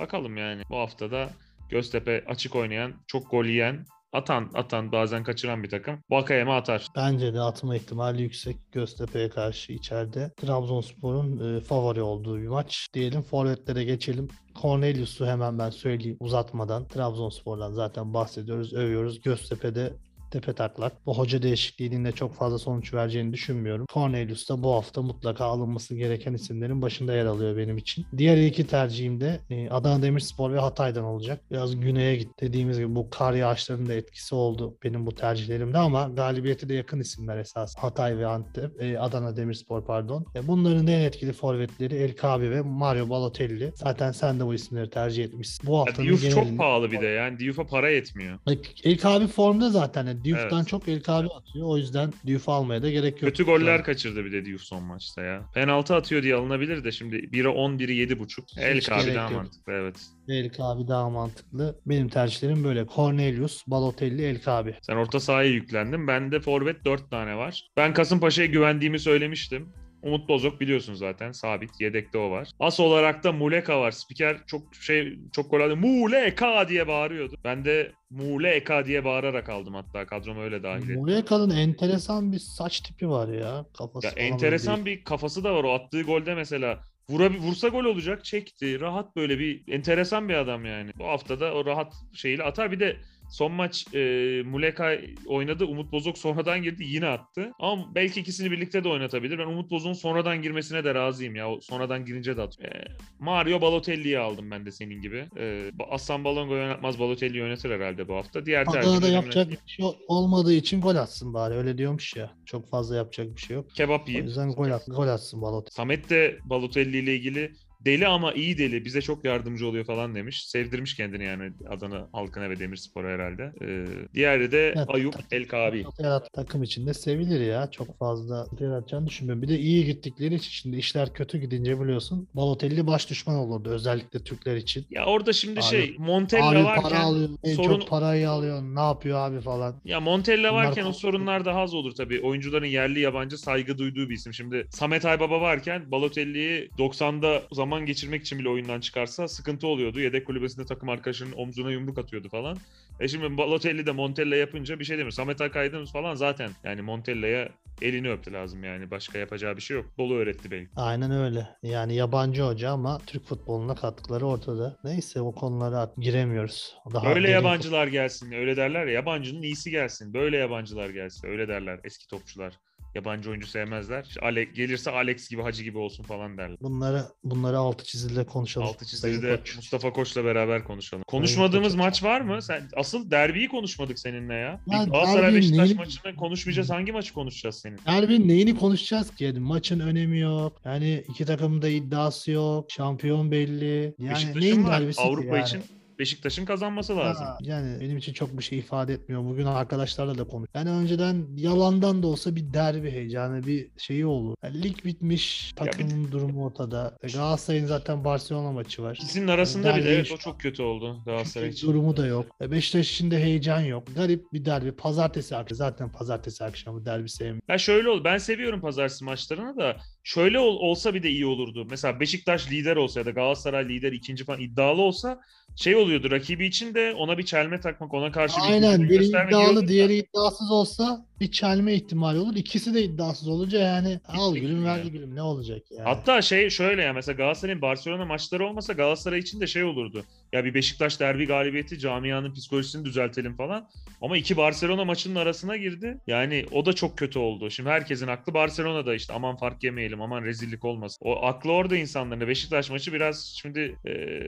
bakalım 0.00 0.36
yani. 0.36 0.62
Bu 0.70 0.76
haftada 0.76 1.30
Göztepe 1.70 2.24
açık 2.26 2.56
oynayan, 2.56 2.92
çok 3.06 3.30
gol 3.30 3.44
yiyen, 3.44 3.86
atan, 4.12 4.50
atan, 4.54 4.92
bazen 4.92 5.24
kaçıran 5.24 5.62
bir 5.62 5.70
takım. 5.70 6.02
Vakayeme 6.10 6.52
atar. 6.52 6.86
Bence 6.96 7.34
de 7.34 7.40
atma 7.40 7.76
ihtimali 7.76 8.22
yüksek 8.22 8.56
Göztepe'ye 8.72 9.28
karşı 9.28 9.72
içeride. 9.72 10.32
Trabzonspor'un 10.36 11.56
e, 11.56 11.60
favori 11.60 12.02
olduğu 12.02 12.38
bir 12.38 12.48
maç. 12.48 12.88
Diyelim 12.94 13.22
forvetlere 13.22 13.84
geçelim. 13.84 14.28
Cornelius'u 14.62 15.26
hemen 15.26 15.58
ben 15.58 15.70
söyleyeyim 15.70 16.16
uzatmadan. 16.20 16.88
Trabzonspor'dan 16.88 17.72
zaten 17.72 18.14
bahsediyoruz, 18.14 18.74
övüyoruz. 18.74 19.20
Göztepe'de 19.20 19.92
tepe 20.30 20.52
taklak. 20.52 21.06
Bu 21.06 21.18
hoca 21.18 21.42
değişikliğinin 21.42 22.04
de 22.04 22.12
çok 22.12 22.34
fazla 22.34 22.58
sonuç 22.58 22.94
vereceğini 22.94 23.32
düşünmüyorum. 23.32 23.86
Cornelius 23.92 24.48
da 24.48 24.62
bu 24.62 24.72
hafta 24.74 25.02
mutlaka 25.02 25.44
alınması 25.44 25.94
gereken 25.94 26.32
isimlerin 26.34 26.82
başında 26.82 27.14
yer 27.14 27.24
alıyor 27.26 27.56
benim 27.56 27.76
için. 27.76 28.06
Diğer 28.16 28.36
iki 28.36 28.66
tercihim 28.66 29.20
de 29.20 29.40
e, 29.50 29.70
Adana 29.70 30.02
Demirspor 30.02 30.52
ve 30.52 30.58
Hatay'dan 30.58 31.04
olacak. 31.04 31.40
Biraz 31.50 31.80
güneye 31.80 32.16
git. 32.16 32.28
Dediğimiz 32.40 32.78
gibi 32.78 32.94
bu 32.94 33.10
kar 33.10 33.32
yağışlarının 33.34 33.88
da 33.88 33.94
etkisi 33.94 34.34
oldu 34.34 34.76
benim 34.84 35.06
bu 35.06 35.14
tercihlerimde 35.14 35.78
ama 35.78 36.08
galibiyete 36.16 36.68
de 36.68 36.74
yakın 36.74 37.00
isimler 37.00 37.38
esas. 37.38 37.76
Hatay 37.76 38.18
ve 38.18 38.26
Antep, 38.26 38.82
e, 38.82 38.98
Adana 38.98 39.36
Demirspor 39.36 39.84
pardon. 39.84 40.26
E, 40.34 40.48
bunların 40.48 40.86
en 40.86 41.00
etkili 41.00 41.32
forvetleri 41.32 41.94
El 41.94 42.16
Kabi 42.16 42.50
ve 42.50 42.60
Mario 42.60 43.08
Balotelli. 43.08 43.72
Zaten 43.74 44.12
sen 44.12 44.40
de 44.40 44.46
bu 44.46 44.54
isimleri 44.54 44.90
tercih 44.90 45.24
etmişsin. 45.24 45.66
Bu 45.66 45.72
Ya 45.72 45.78
haftanın 45.80 46.06
Diouf 46.08 46.22
çok 46.22 46.30
genelinde- 46.32 46.56
pahalı 46.56 46.90
bir 46.92 47.00
de 47.00 47.06
yani. 47.06 47.38
Diouf'a 47.38 47.66
para 47.66 47.90
yetmiyor. 47.90 48.38
El 48.84 48.98
Kabi 48.98 49.26
formda 49.26 49.70
zaten. 49.70 50.17
Yani 50.18 50.24
Diouf'tan 50.24 50.58
Evet. 50.58 50.68
çok 50.68 50.88
El 50.88 51.02
Kabi 51.02 51.28
atıyor. 51.28 51.66
O 51.68 51.76
yüzden 51.76 52.12
Diouf 52.26 52.48
almaya 52.48 52.82
da 52.82 52.90
gerek 52.90 53.12
yok. 53.12 53.20
Kötü 53.20 53.44
goller 53.44 53.84
kaçırdı 53.84 54.24
bir 54.24 54.32
de 54.32 54.44
Diouf 54.44 54.60
son 54.62 54.82
maçta 54.82 55.22
ya. 55.22 55.42
Penaltı 55.54 55.94
atıyor 55.94 56.22
diye 56.22 56.34
alınabilir 56.34 56.84
de 56.84 56.92
şimdi 56.92 57.16
1'e 57.16 57.48
10, 57.48 57.78
1'e 57.78 57.92
7.5. 57.94 58.60
El 58.60 58.76
Hiç 58.76 58.90
abi 58.92 59.00
gerek 59.02 59.16
daha 59.16 59.30
yok. 59.30 59.42
mantıklı 59.42 59.72
evet. 59.72 59.96
El 60.28 60.48
Kabi 60.52 60.88
daha 60.88 61.10
mantıklı. 61.10 61.80
Benim 61.86 62.08
tercihlerim 62.08 62.64
böyle. 62.64 62.86
Cornelius, 62.86 63.62
Balotelli, 63.66 64.22
El 64.22 64.42
Kabi. 64.42 64.74
Sen 64.82 64.96
orta 64.96 65.20
sahaya 65.20 65.50
yüklendin. 65.50 66.06
Bende 66.06 66.40
forvet 66.40 66.84
4 66.84 67.10
tane 67.10 67.36
var. 67.36 67.68
Ben 67.76 67.94
Kasımpaşa'ya 67.94 68.46
güvendiğimi 68.48 68.98
söylemiştim. 68.98 69.72
Umut 70.02 70.28
Bozok 70.28 70.60
biliyorsun 70.60 70.94
zaten 70.94 71.32
sabit 71.32 71.80
yedekte 71.80 72.18
o 72.18 72.30
var. 72.30 72.50
As 72.60 72.80
olarak 72.80 73.24
da 73.24 73.32
Muleka 73.32 73.80
var. 73.80 73.90
Spiker 73.90 74.36
çok 74.46 74.74
şey 74.74 75.18
çok 75.32 75.54
aldı. 75.54 75.76
Muleka 75.76 76.68
diye 76.68 76.88
bağırıyordu. 76.88 77.36
Ben 77.44 77.64
de 77.64 77.92
Muleka 78.10 78.86
diye 78.86 79.04
bağırarak 79.04 79.48
aldım 79.48 79.74
hatta 79.74 80.06
kadroma 80.06 80.42
öyle 80.42 80.62
dahil 80.62 80.82
ettim. 80.82 80.94
Muleka'nın 80.94 81.50
enteresan 81.50 82.32
bir 82.32 82.38
saç 82.38 82.80
tipi 82.80 83.08
var 83.08 83.28
ya. 83.28 83.66
Kafası 83.78 84.06
Ya 84.06 84.12
enteresan 84.12 84.86
bir 84.86 85.04
kafası 85.04 85.44
da 85.44 85.54
var 85.54 85.64
o 85.64 85.72
attığı 85.72 86.02
golde 86.02 86.34
mesela. 86.34 86.80
Vura, 87.08 87.30
vursa 87.30 87.68
gol 87.68 87.84
olacak 87.84 88.24
çekti. 88.24 88.80
Rahat 88.80 89.16
böyle 89.16 89.38
bir 89.38 89.72
enteresan 89.72 90.28
bir 90.28 90.34
adam 90.34 90.64
yani. 90.64 90.90
Bu 90.98 91.04
hafta 91.04 91.40
da 91.40 91.54
o 91.54 91.66
rahat 91.66 91.94
şeyle 92.14 92.42
atar. 92.42 92.72
Bir 92.72 92.80
de 92.80 92.96
son 93.30 93.52
maç 93.52 93.94
e, 93.94 93.98
Muleka 94.42 94.96
oynadı. 95.26 95.64
Umut 95.64 95.92
Bozok 95.92 96.18
sonradan 96.18 96.62
girdi 96.62 96.84
yine 96.86 97.06
attı. 97.06 97.52
Ama 97.60 97.94
belki 97.94 98.20
ikisini 98.20 98.50
birlikte 98.50 98.84
de 98.84 98.88
oynatabilir. 98.88 99.38
Ben 99.38 99.46
Umut 99.46 99.70
Bozok'un 99.70 99.92
sonradan 99.92 100.42
girmesine 100.42 100.84
de 100.84 100.94
razıyım 100.94 101.34
ya. 101.34 101.50
O 101.50 101.60
sonradan 101.60 102.04
girince 102.04 102.36
de 102.36 102.42
atıyor. 102.42 102.72
E, 102.72 102.84
Mario 103.18 103.60
Balotelli'yi 103.60 104.18
aldım 104.18 104.50
ben 104.50 104.66
de 104.66 104.70
senin 104.70 105.02
gibi. 105.02 105.28
E, 105.38 105.70
Aslan 105.90 106.24
Balongo 106.24 106.54
oynatmaz 106.54 106.98
Balotelli'yi 106.98 107.42
oynatır 107.42 107.70
herhalde 107.70 108.08
bu 108.08 108.14
hafta. 108.14 108.46
Diğer 108.46 108.66
Adana'da 108.66 109.08
yapacak 109.08 109.50
bir 109.50 109.58
şey 109.66 109.86
olmadığı 110.08 110.52
için 110.52 110.80
gol 110.80 110.96
atsın 110.96 111.34
bari. 111.34 111.54
Öyle 111.54 111.78
diyormuş 111.78 112.16
ya. 112.16 112.30
Çok 112.46 112.70
fazla 112.70 112.96
yapacak 112.96 113.36
bir 113.36 113.40
şey 113.40 113.56
yok. 113.56 113.70
kebap 113.74 114.08
O 114.08 114.10
yiyip 114.10 114.24
yüzden 114.24 114.50
gol, 114.50 114.70
at, 114.70 114.86
gol 114.86 115.08
atsın 115.08 115.42
Balotelli. 115.42 115.74
Samet 115.74 116.10
de 116.10 116.38
Balotelli 116.44 116.98
ile 116.98 117.14
ilgili 117.14 117.52
deli 117.84 118.06
ama 118.06 118.32
iyi 118.32 118.58
deli 118.58 118.84
bize 118.84 119.02
çok 119.02 119.24
yardımcı 119.24 119.66
oluyor 119.68 119.84
falan 119.84 120.14
demiş. 120.14 120.46
Sevdirmiş 120.46 120.96
kendini 120.96 121.24
yani 121.24 121.52
Adana 121.70 122.08
halkına 122.12 122.50
ve 122.50 122.58
Demirspor'a 122.58 123.08
herhalde. 123.08 123.52
Ee, 123.62 123.86
diğeri 124.14 124.52
de 124.52 124.74
Evet. 124.76 124.88
Ayup 124.88 125.14
El 125.30 125.44
Kabi. 125.48 125.84
Takım 126.32 126.62
içinde 126.62 126.94
sevilir 126.94 127.40
ya. 127.40 127.70
Çok 127.70 127.98
fazla 127.98 128.46
yaratacağını 128.60 129.06
düşünmüyorum. 129.06 129.42
Bir 129.42 129.48
de 129.48 129.58
iyi 129.58 129.84
gittikleri 129.84 130.34
için 130.34 130.50
şimdi 130.50 130.76
işler 130.76 131.12
kötü 131.12 131.38
gidince 131.38 131.80
biliyorsun 131.80 132.28
Balotelli 132.34 132.86
baş 132.86 133.10
düşman 133.10 133.36
olurdu 133.36 133.68
özellikle 133.70 134.18
Türkler 134.24 134.56
için. 134.56 134.86
Ya 134.90 135.06
orada 135.06 135.32
şimdi 135.32 135.60
Abi- 135.60 135.66
şey 135.66 135.94
Montella 135.98 136.48
Abi 136.48 136.64
varken 136.64 136.82
para 136.82 137.00
alıyor. 137.00 137.28
Sorun 137.56 137.80
çok 137.80 137.88
parayı 137.88 138.30
alıyor. 138.30 138.62
Ne 138.62 138.80
yapıyor 138.80 139.18
abi 139.18 139.40
falan. 139.40 139.74
ya 139.84 140.00
Montella 140.00 140.52
Bunlar 140.52 140.64
varken 140.64 140.84
o 140.84 140.92
sorunlar 140.92 141.44
daha 141.44 141.60
az 141.60 141.74
olur 141.74 141.94
tabii. 141.94 142.20
Oyuncuların 142.20 142.66
yerli 142.66 143.00
yabancı 143.00 143.38
saygı 143.38 143.78
duyduğu 143.78 144.08
bir 144.08 144.14
isim. 144.14 144.34
Şimdi 144.34 144.66
Samet 144.70 145.04
Aybaba 145.04 145.40
varken 145.40 145.90
Balotelli'yi 145.90 146.70
90'da 146.78 147.42
zaman 147.52 147.67
geçirmek 147.76 148.22
için 148.22 148.38
bile 148.38 148.48
oyundan 148.48 148.80
çıkarsa 148.80 149.28
sıkıntı 149.28 149.66
oluyordu. 149.66 150.00
Yedek 150.00 150.26
kulübesinde 150.26 150.66
takım 150.66 150.88
arkadaşının 150.88 151.32
omzuna 151.32 151.70
yumruk 151.70 151.98
atıyordu 151.98 152.28
falan. 152.28 152.58
E 153.00 153.08
şimdi 153.08 153.38
Balotelli 153.38 153.86
de 153.86 153.92
Montella 153.92 154.36
yapınca 154.36 154.78
bir 154.78 154.84
şey 154.84 154.98
demiyor. 154.98 155.10
Samet 155.12 155.40
Akaydınız 155.40 155.92
falan 155.92 156.14
zaten 156.14 156.50
yani 156.64 156.82
Montella'ya 156.82 157.48
elini 157.82 158.10
öptü 158.10 158.32
lazım 158.32 158.64
yani. 158.64 158.90
Başka 158.90 159.18
yapacağı 159.18 159.56
bir 159.56 159.62
şey 159.62 159.76
yok. 159.76 159.86
Bolu 159.98 160.14
öğretti 160.14 160.50
belki. 160.50 160.70
Aynen 160.76 161.10
öyle. 161.10 161.48
Yani 161.62 161.94
yabancı 161.94 162.42
hoca 162.42 162.70
ama 162.70 162.98
Türk 163.06 163.24
futboluna 163.26 163.74
katkıları 163.74 164.26
ortada. 164.26 164.76
Neyse 164.84 165.20
o 165.20 165.32
konulara 165.32 165.92
giremiyoruz. 165.98 166.74
Daha 166.92 167.14
derin 167.14 167.30
yabancılar 167.30 167.86
gelsin. 167.86 168.32
Öyle 168.32 168.56
derler 168.56 168.86
ya. 168.86 168.92
Yabancının 168.92 169.42
iyisi 169.42 169.70
gelsin. 169.70 170.14
Böyle 170.14 170.36
yabancılar 170.36 170.90
gelsin. 170.90 171.28
Öyle 171.28 171.48
derler 171.48 171.80
eski 171.84 172.08
topçular. 172.08 172.52
Yabancı 172.98 173.30
oyuncu 173.30 173.46
sevmezler. 173.46 174.04
İşte 174.04 174.20
Ale, 174.20 174.44
gelirse 174.44 174.90
Alex 174.90 175.28
gibi 175.28 175.42
Hacı 175.42 175.62
gibi 175.62 175.78
olsun 175.78 176.04
falan 176.04 176.38
derler. 176.38 176.56
Bunları 176.60 177.02
bunları 177.24 177.58
altı 177.58 177.84
çizili 177.84 178.24
konuşalım. 178.26 178.68
Altı 178.68 178.86
çizgide 178.86 179.36
Koç. 179.36 179.56
Mustafa 179.56 179.92
Koç'la 179.92 180.24
beraber 180.24 180.64
konuşalım. 180.64 181.04
Konuşmadığımız 181.06 181.74
maç 181.74 182.02
var 182.02 182.20
mı? 182.20 182.42
Sen 182.42 182.68
asıl 182.76 183.10
derbiyi 183.10 183.48
konuşmadık 183.48 183.98
seninle 183.98 184.34
ya. 184.34 184.60
Ya 184.66 184.84
Galatasaray 184.84 185.22
derbi 185.22 185.36
Beşiktaş 185.36 185.68
neyi- 185.68 185.76
maçını 185.76 186.16
konuşmayacağız. 186.16 186.70
Hangi 186.70 186.92
maçı 186.92 187.14
konuşacağız 187.14 187.56
senin? 187.56 187.78
Derbinin 187.86 188.28
neyini 188.28 188.58
konuşacağız 188.58 189.14
ki? 189.14 189.24
Yani 189.24 189.38
maçın 189.40 189.80
önemi 189.80 190.18
yok. 190.18 190.60
Yani 190.64 191.04
iki 191.08 191.24
takımın 191.24 191.62
da 191.62 191.68
iddiası 191.68 192.30
yok. 192.30 192.70
Şampiyon 192.70 193.30
belli. 193.30 193.94
Yani 193.98 194.14
Beşiktaş'ın 194.14 194.40
neyin 194.40 194.64
var. 194.64 194.80
derbisi 194.80 195.00
Avrupa 195.02 195.36
yani? 195.36 195.46
için 195.46 195.62
Beşiktaş'ın 195.98 196.44
kazanması 196.44 196.96
lazım. 196.96 197.26
Ha, 197.26 197.38
yani 197.40 197.80
benim 197.80 197.96
için 197.96 198.12
çok 198.12 198.38
bir 198.38 198.42
şey 198.42 198.58
ifade 198.58 198.92
etmiyor. 198.94 199.24
Bugün 199.24 199.46
arkadaşlarla 199.46 200.18
da 200.18 200.24
konuş. 200.24 200.48
Yani 200.54 200.70
önceden 200.70 201.26
yalandan 201.36 202.02
da 202.02 202.06
olsa 202.06 202.36
bir 202.36 202.52
derbi 202.52 202.90
heyecanı, 202.90 203.46
bir 203.46 203.70
şeyi 203.78 204.06
olur. 204.06 204.34
Yani 204.44 204.62
lig 204.62 204.84
bitmiş, 204.84 205.52
Ya 205.60 205.66
bir- 205.66 205.70
takımın 205.72 206.12
durumu 206.12 206.44
ortada. 206.46 206.96
E, 207.02 207.06
Galatasaray'ın 207.08 207.66
zaten 207.66 208.04
Barcelona 208.04 208.52
maçı 208.52 208.82
var. 208.82 208.94
İkisinin 209.02 209.28
arasında 209.28 209.68
Derbi 209.68 209.80
bile 209.80 209.90
evet 209.94 210.12
o 210.12 210.16
çok 210.16 210.40
kötü 210.40 210.62
oldu 210.62 211.02
Galatasaray 211.06 211.48
için. 211.48 211.66
durumu 211.68 211.96
da 211.96 212.06
yok. 212.06 212.26
E, 212.42 212.50
Beşiktaş 212.50 212.92
için 212.92 213.10
de 213.10 213.18
heyecan 213.22 213.60
yok. 213.60 213.84
Garip 213.96 214.32
bir 214.32 214.44
derbi. 214.44 214.72
Pazartesi 214.72 215.36
akşamı. 215.36 215.56
Zaten 215.56 215.92
pazartesi 215.92 216.44
akşamı 216.44 216.84
derbi 216.84 217.08
sevmiyorum. 217.08 217.42
Ya 217.48 217.58
şöyle 217.58 217.88
ol. 217.88 218.04
Ben 218.04 218.18
seviyorum 218.18 218.60
pazartesi 218.60 219.04
maçlarını 219.04 219.56
da. 219.56 219.76
Şöyle 220.02 220.38
ol- 220.38 220.56
olsa 220.60 220.94
bir 220.94 221.02
de 221.02 221.10
iyi 221.10 221.26
olurdu. 221.26 221.66
Mesela 221.70 222.00
Beşiktaş 222.00 222.50
lider 222.50 222.76
olsa 222.76 223.00
ya 223.00 223.06
da 223.06 223.10
Galatasaray 223.10 223.68
lider 223.68 223.92
ikinci 223.92 224.24
falan 224.24 224.40
iddialı 224.40 224.82
olsa 224.82 225.20
şey 225.58 225.76
oluyordu. 225.76 226.10
Rakibi 226.10 226.46
için 226.46 226.74
de 226.74 226.94
ona 226.94 227.18
bir 227.18 227.26
çelme 227.26 227.60
takmak, 227.60 227.94
ona 227.94 228.12
karşı 228.12 228.36
bir 228.36 228.52
Aynen. 228.52 228.82
Biri 228.82 228.98
göstermek 228.98 229.32
iddialı, 229.32 229.68
diğeri 229.68 229.94
iddiasız 229.94 230.50
olsa 230.50 231.06
bir 231.20 231.30
çelme 231.30 231.74
ihtimali 231.74 232.18
olur. 232.18 232.36
İkisi 232.36 232.74
de 232.74 232.82
iddiasız 232.82 233.28
olunca 233.28 233.58
yani 233.58 234.00
al 234.08 234.34
gülüm 234.34 234.64
verdi 234.64 234.90
gülüm 234.90 235.14
ne 235.14 235.22
olacak 235.22 235.62
yani. 235.70 235.82
Hatta 235.82 236.22
şey 236.22 236.50
şöyle 236.50 236.82
ya 236.82 236.92
mesela 236.92 237.16
Galatasaray'ın 237.16 237.62
Barcelona 237.62 238.04
maçları 238.04 238.46
olmasa 238.46 238.72
Galatasaray 238.72 239.18
için 239.18 239.40
de 239.40 239.46
şey 239.46 239.64
olurdu. 239.64 240.04
Ya 240.32 240.44
bir 240.44 240.54
Beşiktaş 240.54 241.00
derbi 241.00 241.26
galibiyeti 241.26 241.78
camianın 241.78 242.34
psikolojisini 242.34 242.84
düzeltelim 242.84 243.36
falan. 243.36 243.68
Ama 244.02 244.16
iki 244.16 244.36
Barcelona 244.36 244.84
maçının 244.84 245.14
arasına 245.14 245.56
girdi. 245.56 245.98
Yani 246.06 246.46
o 246.52 246.66
da 246.66 246.72
çok 246.72 246.98
kötü 246.98 247.18
oldu. 247.18 247.50
Şimdi 247.50 247.68
herkesin 247.68 248.06
aklı 248.06 248.34
Barcelona'da 248.34 248.94
işte 248.94 249.12
aman 249.12 249.36
fark 249.36 249.64
yemeyelim 249.64 250.02
aman 250.02 250.24
rezillik 250.24 250.64
olmasın. 250.64 250.98
O 251.00 251.26
aklı 251.26 251.52
orada 251.52 251.76
insanların. 251.76 252.28
Beşiktaş 252.28 252.70
maçı 252.70 252.92
biraz 252.92 253.34
şimdi 253.40 253.76
e, 253.86 254.20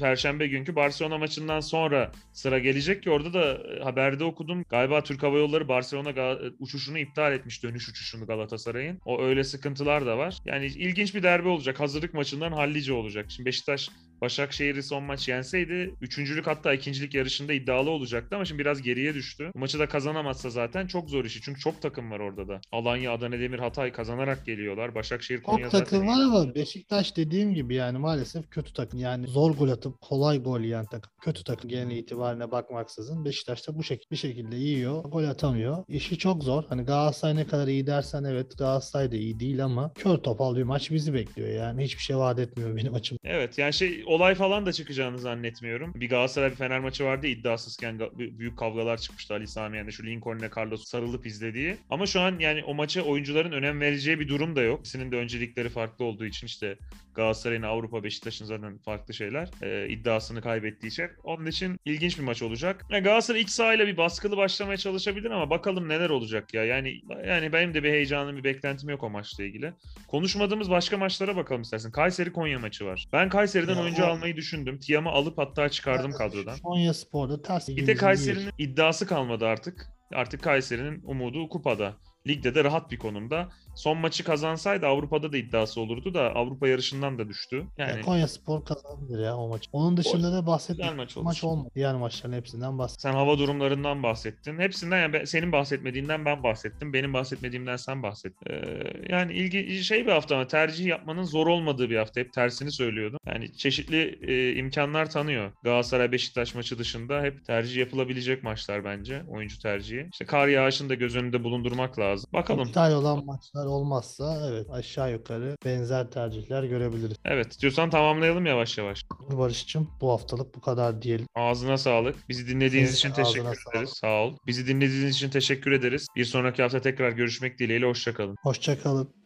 Perşembe 0.00 0.46
günkü 0.46 0.76
Barcelona 0.76 1.18
maçından 1.18 1.60
sonra 1.60 2.12
sıra 2.32 2.58
gelecek 2.58 3.02
ki 3.02 3.10
orada 3.10 3.32
da 3.32 3.74
e, 3.76 3.82
haberde 3.82 4.24
okudum. 4.24 4.64
Galiba 4.68 5.02
Türk 5.02 5.22
Hava 5.22 5.38
Yolları 5.38 5.68
Barcelona 5.68 6.10
Ga- 6.30 6.54
uçuşunu 6.58 6.98
iptal 6.98 7.32
etmiş 7.32 7.62
dönüş 7.62 7.88
uçuşunu 7.88 8.26
Galatasaray'ın. 8.26 9.00
O 9.04 9.22
öyle 9.22 9.44
sıkıntılar 9.44 10.06
da 10.06 10.18
var. 10.18 10.38
Yani 10.44 10.66
ilginç 10.66 11.14
bir 11.14 11.22
derbi 11.22 11.48
olacak. 11.48 11.80
Hazırlık 11.80 12.14
maçından 12.14 12.52
hallice 12.52 12.92
olacak. 12.92 13.26
Şimdi 13.28 13.46
Beşiktaş 13.46 13.90
Başakşehir'i 14.20 14.82
son 14.82 15.02
maç 15.02 15.28
yenseydi 15.28 15.94
üçüncülük 16.00 16.46
hatta 16.46 16.74
ikincilik 16.74 17.14
yarışında 17.14 17.52
iddialı 17.52 17.90
olacaktı 17.90 18.36
ama 18.36 18.44
şimdi 18.44 18.60
biraz 18.60 18.82
geriye 18.82 19.14
düştü. 19.14 19.50
Bu 19.54 19.58
maçı 19.58 19.78
da 19.78 19.88
kazanamazsa 19.88 20.50
zaten 20.50 20.86
çok 20.86 21.10
zor 21.10 21.24
işi. 21.24 21.40
Çünkü 21.42 21.60
çok 21.60 21.82
takım 21.82 22.10
var 22.10 22.20
orada 22.20 22.48
da. 22.48 22.60
Alanya, 22.72 23.12
Adana 23.12 23.38
Demir, 23.38 23.58
Hatay 23.58 23.92
kazanarak 23.92 24.46
geliyorlar. 24.46 24.94
Başakşehir, 24.94 25.42
Konya 25.42 25.62
Çok 25.64 25.72
zaten 25.72 25.84
takım 25.84 26.08
var 26.08 26.22
ama 26.24 26.54
Beşiktaş 26.54 27.16
dediğim 27.16 27.54
gibi 27.54 27.74
yani 27.74 27.98
maalesef 27.98 28.50
kötü 28.50 28.72
takım. 28.72 29.00
Yani 29.00 29.26
zor 29.26 29.50
gol 29.50 29.68
atıp 29.68 30.00
kolay 30.00 30.42
gol 30.42 30.60
yiyen 30.60 30.86
takım. 30.86 31.12
Kötü 31.22 31.44
takım 31.44 31.70
genel 31.70 31.96
itibarine 31.96 32.50
bakmaksızın 32.50 33.24
Beşiktaş 33.24 33.68
da 33.68 33.78
bu 33.78 33.82
şekilde 33.82 34.10
bir 34.10 34.16
şekilde 34.16 34.56
yiyor. 34.56 35.04
Gol 35.04 35.24
atamıyor. 35.24 35.84
İşi 35.88 36.18
çok 36.18 36.44
zor. 36.44 36.64
Hani 36.68 36.82
Galatasaray 36.82 37.36
ne 37.36 37.46
kadar 37.46 37.68
iyi 37.68 37.86
dersen 37.86 38.24
evet 38.24 38.58
Galatasaray 38.58 39.12
da 39.12 39.16
iyi 39.16 39.40
değil 39.40 39.64
ama 39.64 39.92
kör 39.94 40.16
topal 40.18 40.56
bir 40.56 40.62
maç 40.62 40.90
bizi 40.90 41.14
bekliyor 41.14 41.48
yani. 41.48 41.84
Hiçbir 41.84 42.02
şey 42.02 42.16
vaat 42.16 42.38
etmiyor 42.38 42.76
benim 42.76 42.94
açım. 42.94 43.18
Evet 43.24 43.58
yani 43.58 43.72
şey 43.72 44.04
olay 44.10 44.34
falan 44.34 44.66
da 44.66 44.72
çıkacağını 44.72 45.18
zannetmiyorum. 45.18 45.92
Bir 45.94 46.08
Galatasaray 46.08 46.50
bir 46.50 46.56
Fener 46.56 46.80
maçı 46.80 47.04
vardı 47.04 47.26
iddiasızken 47.26 48.00
büyük 48.18 48.58
kavgalar 48.58 48.98
çıkmıştı 48.98 49.34
Ali 49.34 49.46
Sami 49.46 49.76
Yen'de 49.76 49.90
şu 49.90 50.06
Lincoln'le 50.06 50.50
Carlos 50.56 50.84
sarılıp 50.84 51.26
izlediği. 51.26 51.76
Ama 51.90 52.06
şu 52.06 52.20
an 52.20 52.38
yani 52.38 52.64
o 52.64 52.74
maça 52.74 53.02
oyuncuların 53.02 53.52
önem 53.52 53.80
vereceği 53.80 54.20
bir 54.20 54.28
durum 54.28 54.56
da 54.56 54.62
yok. 54.62 54.80
İkisinin 54.80 55.12
de 55.12 55.16
öncelikleri 55.16 55.68
farklı 55.68 56.04
olduğu 56.04 56.24
için 56.24 56.46
işte 56.46 56.78
Galatasaray'ın 57.14 57.62
Avrupa 57.62 58.04
Beşiktaş'ın 58.04 58.44
zaten 58.44 58.78
farklı 58.78 59.14
şeyler. 59.14 59.48
Ee, 59.62 59.88
iddiasını 59.88 60.42
kaybettiği 60.42 60.92
şey. 60.92 61.06
Onun 61.24 61.46
için 61.46 61.76
ilginç 61.84 62.18
bir 62.18 62.22
maç 62.24 62.42
olacak. 62.42 62.86
Yani 62.90 63.02
Galatasaray 63.02 63.40
iç 63.40 63.50
sahayla 63.50 63.86
bir 63.86 63.96
baskılı 63.96 64.36
başlamaya 64.36 64.76
çalışabilir 64.76 65.30
ama 65.30 65.50
bakalım 65.50 65.88
neler 65.88 66.10
olacak 66.10 66.54
ya. 66.54 66.64
Yani 66.64 67.00
yani 67.26 67.52
benim 67.52 67.74
de 67.74 67.82
bir 67.82 67.90
heyecanım, 67.90 68.36
bir 68.36 68.44
beklentim 68.44 68.88
yok 68.88 69.02
o 69.02 69.10
maçla 69.10 69.44
ilgili. 69.44 69.72
Konuşmadığımız 70.08 70.70
başka 70.70 70.98
maçlara 70.98 71.36
bakalım 71.36 71.62
istersen. 71.62 71.92
Kayseri 71.92 72.32
Konya 72.32 72.58
maçı 72.58 72.84
var. 72.86 73.08
Ben 73.12 73.28
Kayseri'den 73.28 73.74
Ya 73.76 73.82
oyuncu 73.82 74.02
o- 74.02 74.06
almayı 74.06 74.36
düşündüm. 74.36 74.78
Tiam'ı 74.78 75.10
alıp 75.10 75.38
hatta 75.38 75.68
çıkardım 75.68 76.12
kadrodan. 76.12 76.58
Konya 76.58 76.94
Spor'da 76.94 77.42
ters 77.42 77.68
Bir 77.68 77.86
de. 77.86 77.94
Kayseri'nin 77.94 78.50
iddiası 78.58 79.06
kalmadı 79.06 79.46
artık. 79.46 79.86
Artık 80.14 80.42
Kayseri'nin 80.42 81.02
umudu 81.04 81.48
kupada. 81.48 81.96
Ligde 82.26 82.54
de 82.54 82.64
rahat 82.64 82.90
bir 82.90 82.98
konumda. 82.98 83.48
Son 83.74 83.98
maçı 83.98 84.24
kazansaydı 84.24 84.86
Avrupa'da 84.86 85.32
da 85.32 85.36
iddiası 85.36 85.80
olurdu 85.80 86.14
da 86.14 86.34
Avrupa 86.34 86.68
yarışından 86.68 87.18
da 87.18 87.28
düştü. 87.28 87.66
Ya 87.78 87.88
Yani 87.88 88.02
Konya 88.02 88.28
Spor 88.28 88.64
kazanabilir 88.64 89.18
ya 89.24 89.36
o 89.36 89.48
maç. 89.48 89.68
Onun 89.72 89.96
dışında 89.96 90.32
da 90.32 90.46
bahsettiğim 90.46 90.90
güzel 90.90 90.96
maç 90.96 91.16
olur. 91.16 91.24
maç 91.24 91.44
olmadı. 91.44 91.70
Diğer 91.74 91.94
maçların 91.94 92.32
hepsinden 92.32 92.78
bahset. 92.78 93.00
sen 93.00 93.12
hava 93.12 93.38
durumlarından 93.38 94.02
bahsettin. 94.02 94.58
Hepsinden 94.58 95.00
yani 95.00 95.26
senin 95.26 95.52
bahsetmediğinden 95.52 96.24
ben 96.24 96.42
bahsettim. 96.42 96.92
Benim 96.92 97.14
bahsetmediğimden 97.14 97.76
sen 97.76 98.02
bahset. 98.02 98.32
Ee, 98.46 98.62
yani 99.08 99.32
ilgi 99.32 99.84
şey 99.84 100.06
bir 100.06 100.12
hafta 100.12 100.34
ama 100.34 100.46
tercih 100.46 100.86
yapmanın 100.86 101.22
zor 101.22 101.46
olmadığı 101.46 101.90
bir 101.90 101.96
hafta. 101.96 102.20
Hep 102.20 102.32
tersini 102.32 102.72
söylüyordum. 102.72 103.18
Yani 103.26 103.52
çeşitli 103.52 104.18
e, 104.22 104.54
imkanlar 104.54 105.10
tanıyor. 105.10 105.52
Galatasaray 105.62 106.12
Beşiktaş 106.12 106.54
maçı 106.54 106.78
dışında 106.78 107.22
hep 107.22 107.44
tercih 107.44 107.76
yapılabilecek 107.76 108.42
maçlar 108.42 108.84
bence. 108.84 109.22
Oyuncu 109.28 109.58
tercihi. 109.58 110.08
İşte 110.12 110.24
kar 110.24 110.48
yağışını 110.48 110.88
da 110.88 110.94
göz 110.94 111.16
önünde 111.16 111.44
bulundurmak 111.44 111.98
lazım. 111.98 112.09
Bakalım. 112.32 112.68
İptal 112.68 112.92
olan 112.92 113.24
maçlar 113.24 113.66
olmazsa 113.66 114.46
evet 114.50 114.70
aşağı 114.70 115.12
yukarı 115.12 115.56
benzer 115.64 116.10
tercihler 116.10 116.64
görebiliriz. 116.64 117.16
Evet 117.24 117.60
diyorsan 117.60 117.90
tamamlayalım 117.90 118.46
yavaş 118.46 118.78
yavaş. 118.78 119.04
Barış'cığım 119.32 119.90
bu 120.00 120.10
haftalık 120.10 120.54
bu 120.54 120.60
kadar 120.60 121.02
diyelim. 121.02 121.26
Ağzına 121.34 121.78
sağlık. 121.78 122.28
Bizi 122.28 122.48
dinlediğiniz 122.48 122.98
Senin 122.98 123.12
için 123.12 123.22
teşekkür 123.24 123.44
sağlık. 123.44 123.74
ederiz. 123.74 123.90
Sağ 123.90 124.22
ol. 124.24 124.36
Bizi 124.46 124.66
dinlediğiniz 124.66 125.16
için 125.16 125.30
teşekkür 125.30 125.72
ederiz. 125.72 126.06
Bir 126.16 126.24
sonraki 126.24 126.62
hafta 126.62 126.80
tekrar 126.80 127.10
görüşmek 127.12 127.58
dileğiyle. 127.58 127.86
Hoşçakalın. 127.86 128.36
Hoşçakalın. 128.42 129.19